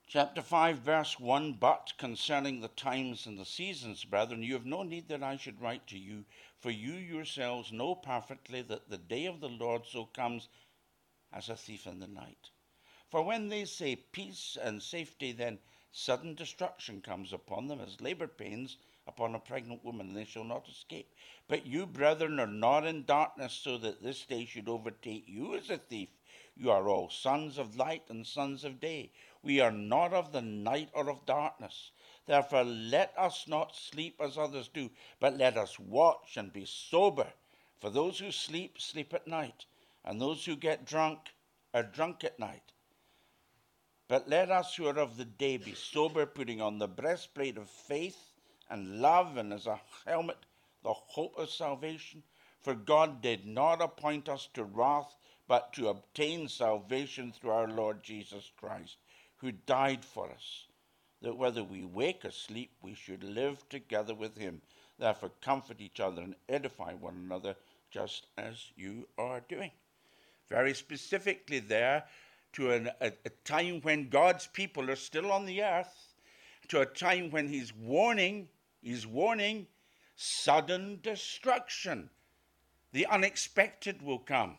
[0.06, 4.84] Chapter 5, verse 1 But concerning the times and the seasons, brethren, you have no
[4.84, 6.24] need that I should write to you,
[6.60, 10.48] for you yourselves know perfectly that the day of the Lord so comes
[11.32, 12.50] as a thief in the night.
[13.10, 15.58] For when they say peace and safety, then
[15.96, 18.76] sudden destruction comes upon them as labor pains
[19.06, 21.10] upon a pregnant woman, and they shall not escape.
[21.48, 25.70] But you, brethren, are not in darkness, so that this day should overtake you as
[25.70, 26.10] a thief.
[26.54, 29.10] You are all sons of light and sons of day.
[29.42, 31.92] We are not of the night or of darkness.
[32.26, 37.32] Therefore, let us not sleep as others do, but let us watch and be sober.
[37.78, 39.64] For those who sleep, sleep at night,
[40.04, 41.32] and those who get drunk
[41.72, 42.72] are drunk at night.
[44.08, 47.68] But let us who are of the day be sober, putting on the breastplate of
[47.68, 48.32] faith
[48.70, 50.38] and love, and as a helmet,
[50.82, 52.22] the hope of salvation.
[52.62, 55.16] For God did not appoint us to wrath,
[55.48, 58.96] but to obtain salvation through our Lord Jesus Christ,
[59.36, 60.66] who died for us,
[61.22, 64.62] that whether we wake or sleep, we should live together with him.
[64.98, 67.56] Therefore, comfort each other and edify one another,
[67.90, 69.72] just as you are doing.
[70.48, 72.04] Very specifically, there,
[72.56, 76.14] to an, a, a time when God's people are still on the earth,
[76.68, 78.48] to a time when He's warning,
[78.80, 79.66] He's warning
[80.16, 82.08] sudden destruction.
[82.92, 84.56] The unexpected will come.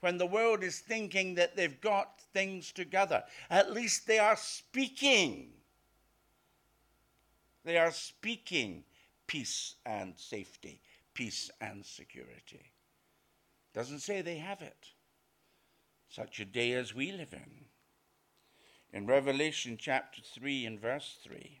[0.00, 5.48] When the world is thinking that they've got things together, at least they are speaking.
[7.64, 8.84] They are speaking
[9.26, 10.82] peace and safety,
[11.14, 12.72] peace and security.
[13.72, 14.88] Doesn't say they have it
[16.08, 17.66] such a day as we live in.
[18.92, 21.60] In Revelation chapter 3 and verse 3,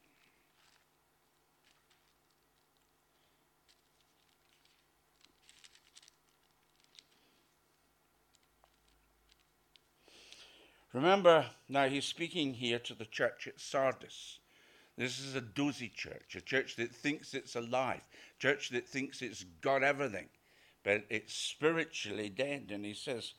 [10.94, 14.38] Remember, now he's speaking here to the church at Sardis.
[14.96, 18.00] This is a dozy church, a church that thinks it's alive,
[18.38, 20.28] church that thinks it's got everything,
[20.82, 22.70] but it's spiritually dead.
[22.72, 23.34] And he says,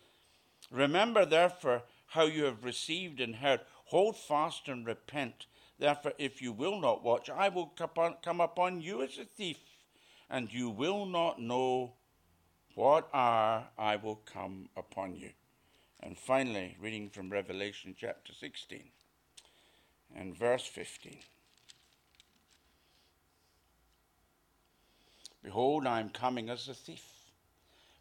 [0.71, 3.61] Remember, therefore, how you have received and heard.
[3.85, 5.47] Hold fast and repent.
[5.79, 7.73] Therefore, if you will not watch, I will
[8.21, 9.57] come upon you as a thief,
[10.29, 11.93] and you will not know
[12.75, 15.31] what hour I will come upon you.
[16.01, 18.83] And finally, reading from Revelation chapter 16
[20.15, 21.19] and verse 15.
[25.43, 27.18] Behold, I am coming as a thief.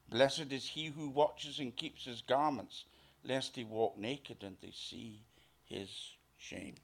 [0.09, 2.85] Blessed is he who watches and keeps his garments,
[3.25, 5.21] lest he walk naked and they see
[5.65, 5.91] his
[6.39, 6.77] shame.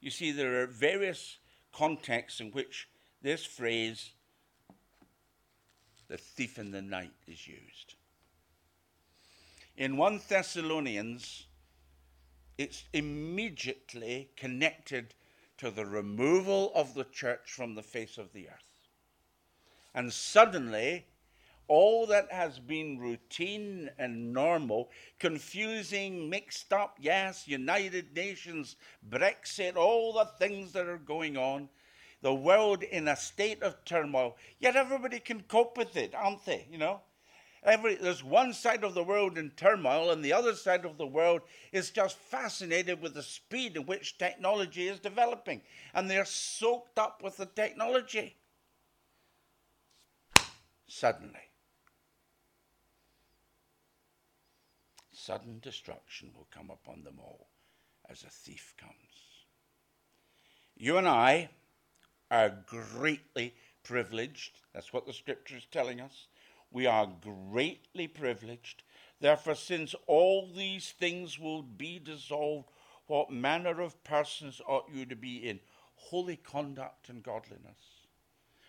[0.00, 1.38] You see, there are various
[1.72, 2.88] contexts in which
[3.22, 4.12] this phrase,
[6.08, 7.94] the thief in the night, is used.
[9.76, 11.46] In 1 Thessalonians,
[12.56, 15.14] it's immediately connected
[15.58, 18.88] to the removal of the church from the face of the earth.
[19.94, 21.06] And suddenly,
[21.68, 28.76] all that has been routine and normal, confusing, mixed up, yes, United Nations,
[29.08, 31.68] Brexit, all the things that are going on,
[32.22, 36.66] the world in a state of turmoil, yet everybody can cope with it, aren't they?
[36.70, 37.00] You know?
[37.66, 41.06] Every, there's one side of the world in turmoil, and the other side of the
[41.06, 41.40] world
[41.72, 45.62] is just fascinated with the speed in which technology is developing.
[45.92, 48.36] And they're soaked up with the technology.
[50.86, 51.45] Suddenly,
[55.26, 57.48] sudden destruction will come upon them all
[58.08, 58.94] as a thief comes.
[60.76, 61.50] You and I
[62.30, 64.60] are greatly privileged.
[64.72, 66.28] That's what the scripture is telling us.
[66.70, 68.84] We are greatly privileged.
[69.20, 72.68] Therefore, since all these things will be dissolved,
[73.06, 75.58] what manner of persons ought you to be in?
[75.96, 77.80] Holy conduct and godliness,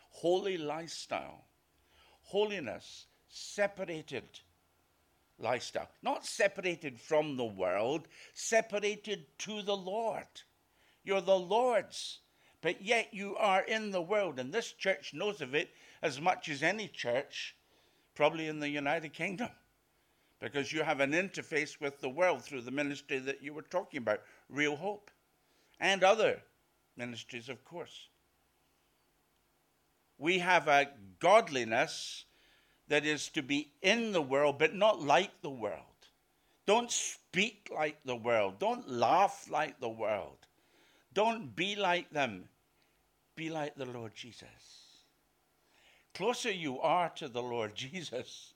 [0.09, 1.45] holy lifestyle,
[2.23, 4.39] holiness, separated
[5.39, 5.89] lifestyle.
[6.01, 10.27] Not separated from the world, separated to the Lord.
[11.03, 12.19] You're the Lord's,
[12.61, 14.39] but yet you are in the world.
[14.39, 15.69] And this church knows of it
[16.01, 17.55] as much as any church,
[18.15, 19.49] probably in the United Kingdom,
[20.39, 23.99] because you have an interface with the world through the ministry that you were talking
[23.99, 25.11] about, Real Hope,
[25.79, 26.41] and other
[26.95, 28.09] ministries, of course.
[30.17, 32.25] We have a godliness
[32.87, 35.81] that is to be in the world, but not like the world.
[36.65, 38.59] Don't speak like the world.
[38.59, 40.37] Don't laugh like the world.
[41.13, 42.49] Don't be like them.
[43.35, 44.47] Be like the Lord Jesus.
[46.13, 48.53] Closer you are to the Lord Jesus,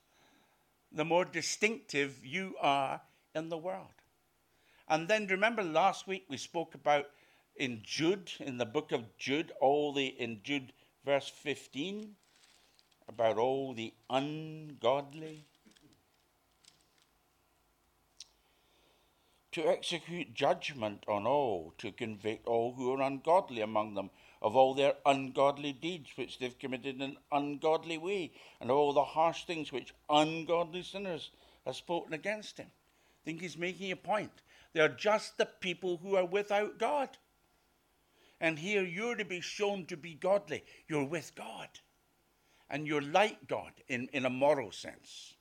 [0.90, 3.00] the more distinctive you are
[3.34, 3.86] in the world.
[4.88, 7.06] And then remember last week we spoke about
[7.56, 10.72] in Jude, in the book of Jude, all the in Jude
[11.04, 12.14] verse 15,
[13.08, 15.46] about all the ungodly.
[19.52, 24.74] To execute judgment on all, to convict all who are ungodly among them of all
[24.74, 29.70] their ungodly deeds which they've committed in an ungodly way, and all the harsh things
[29.70, 31.30] which ungodly sinners
[31.64, 32.66] have spoken against him.
[32.68, 34.42] I think he's making a point.
[34.72, 37.10] They're just the people who are without God.
[38.40, 40.64] And here you're to be shown to be godly.
[40.88, 41.68] You're with God
[42.72, 45.34] and you're like God in, in a moral sense,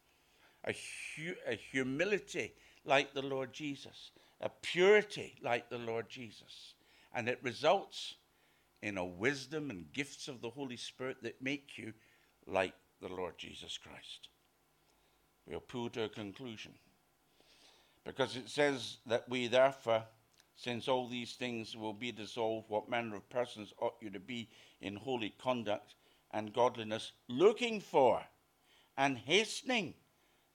[0.65, 0.73] a,
[1.15, 2.53] hu- a humility
[2.83, 4.11] like the Lord Jesus,
[4.41, 6.75] a purity like the Lord Jesus.
[7.15, 8.15] And it results
[8.81, 11.93] in a wisdom and gifts of the Holy Spirit that make you
[12.45, 14.27] like the Lord Jesus Christ.
[15.47, 16.73] We are pulled to a conclusion.
[18.03, 20.03] Because it says that we therefore,
[20.57, 24.49] since all these things will be dissolved, what manner of persons ought you to be
[24.81, 25.95] in holy conduct,
[26.33, 28.21] and godliness, looking for
[28.97, 29.93] and hastening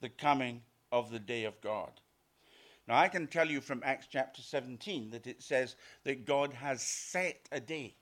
[0.00, 0.62] the coming
[0.92, 2.00] of the day of God.
[2.86, 5.74] Now, I can tell you from Acts chapter 17 that it says
[6.04, 7.96] that God has set a day,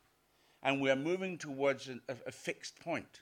[0.63, 3.21] and we're moving towards a, a fixed point.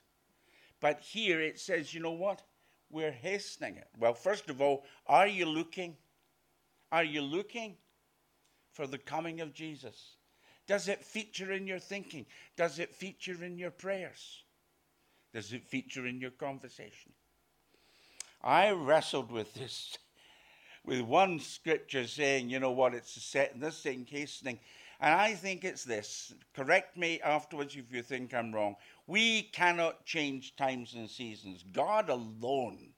[0.80, 2.42] But here it says, you know what?
[2.90, 3.88] We're hastening it.
[3.98, 5.96] Well, first of all, are you looking?
[6.90, 7.76] Are you looking
[8.72, 10.16] for the coming of Jesus?
[10.66, 12.26] Does it feature in your thinking?
[12.56, 14.41] Does it feature in your prayers?
[15.32, 17.12] Does it feature in your conversation?
[18.42, 19.96] I wrestled with this,
[20.84, 24.58] with one scripture saying, you know what, it's a set, and this thing hastening.
[25.00, 26.32] And I think it's this.
[26.54, 28.76] Correct me afterwards if you think I'm wrong.
[29.06, 31.64] We cannot change times and seasons.
[31.72, 32.90] God alone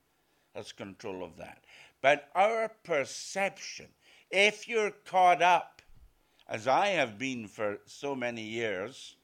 [0.55, 1.65] has control of that.
[2.03, 3.87] But our perception,
[4.31, 5.83] if you're caught up,
[6.47, 9.17] as I have been for so many years,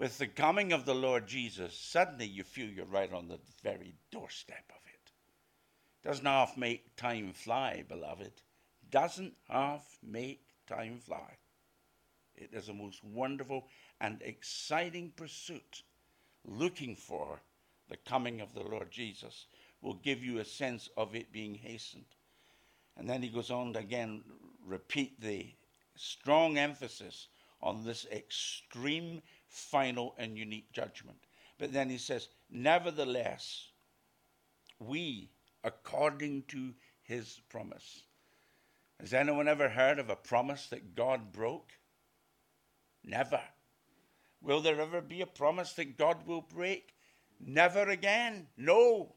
[0.00, 3.92] with the coming of the Lord Jesus, suddenly you feel you're right on the very
[4.10, 5.12] doorstep of it.
[6.02, 8.32] Doesn't half make time fly, beloved.
[8.90, 11.36] Doesn't half make time fly.
[12.34, 13.66] It is a most wonderful
[14.00, 15.82] and exciting pursuit.
[16.46, 17.42] Looking for
[17.90, 19.48] the coming of the Lord Jesus
[19.82, 22.16] will give you a sense of it being hastened.
[22.96, 24.22] And then he goes on to again
[24.66, 25.52] repeat the
[25.94, 27.28] strong emphasis
[27.60, 29.20] on this extreme
[29.50, 31.18] final and unique judgment.
[31.58, 33.68] But then he says, Nevertheless,
[34.78, 35.30] we,
[35.62, 36.72] according to
[37.02, 38.04] his promise.
[39.00, 41.72] Has anyone ever heard of a promise that God broke?
[43.04, 43.40] Never.
[44.40, 46.94] Will there ever be a promise that God will break?
[47.38, 48.46] Never again.
[48.56, 49.14] No.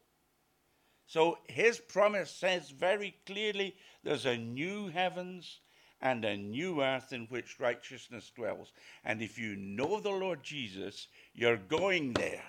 [1.05, 5.59] So his promise says very clearly there's a new heavens
[6.03, 8.73] and a new earth in which righteousness dwells.
[9.05, 12.43] And if you know the Lord Jesus, you're going there.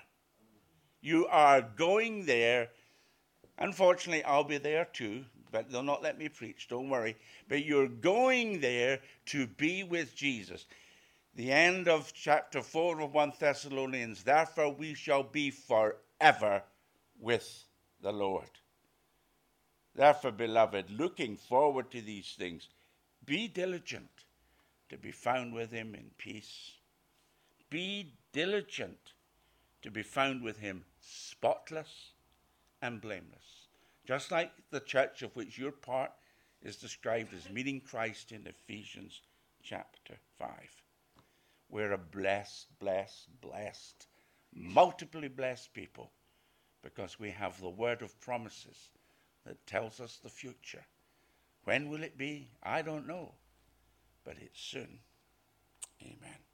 [1.01, 2.67] You are going there.
[3.57, 7.15] Unfortunately, I'll be there too, but they'll not let me preach, don't worry.
[7.47, 10.65] But you're going there to be with Jesus.
[11.35, 16.61] The end of chapter 4 of 1 Thessalonians, therefore we shall be forever
[17.21, 17.63] with
[18.01, 18.49] the Lord.
[19.95, 22.67] Therefore, beloved, looking forward to these things,
[23.25, 24.25] be diligent
[24.89, 26.73] to be found with him in peace.
[27.69, 29.13] Be diligent
[29.81, 32.11] to be found with him spotless
[32.81, 33.67] and blameless.
[34.05, 36.11] Just like the church of which you're part
[36.61, 39.21] is described as meeting Christ in Ephesians
[39.63, 40.49] chapter 5.
[41.69, 44.07] we're a blessed, blessed, blessed,
[44.53, 46.11] multiply blessed people
[46.83, 48.89] because we have the word of promises
[49.45, 50.85] that tells us the future.
[51.65, 52.47] When will it be?
[52.63, 53.33] I don't know,
[54.23, 54.99] but it's soon.
[56.01, 56.44] Amen.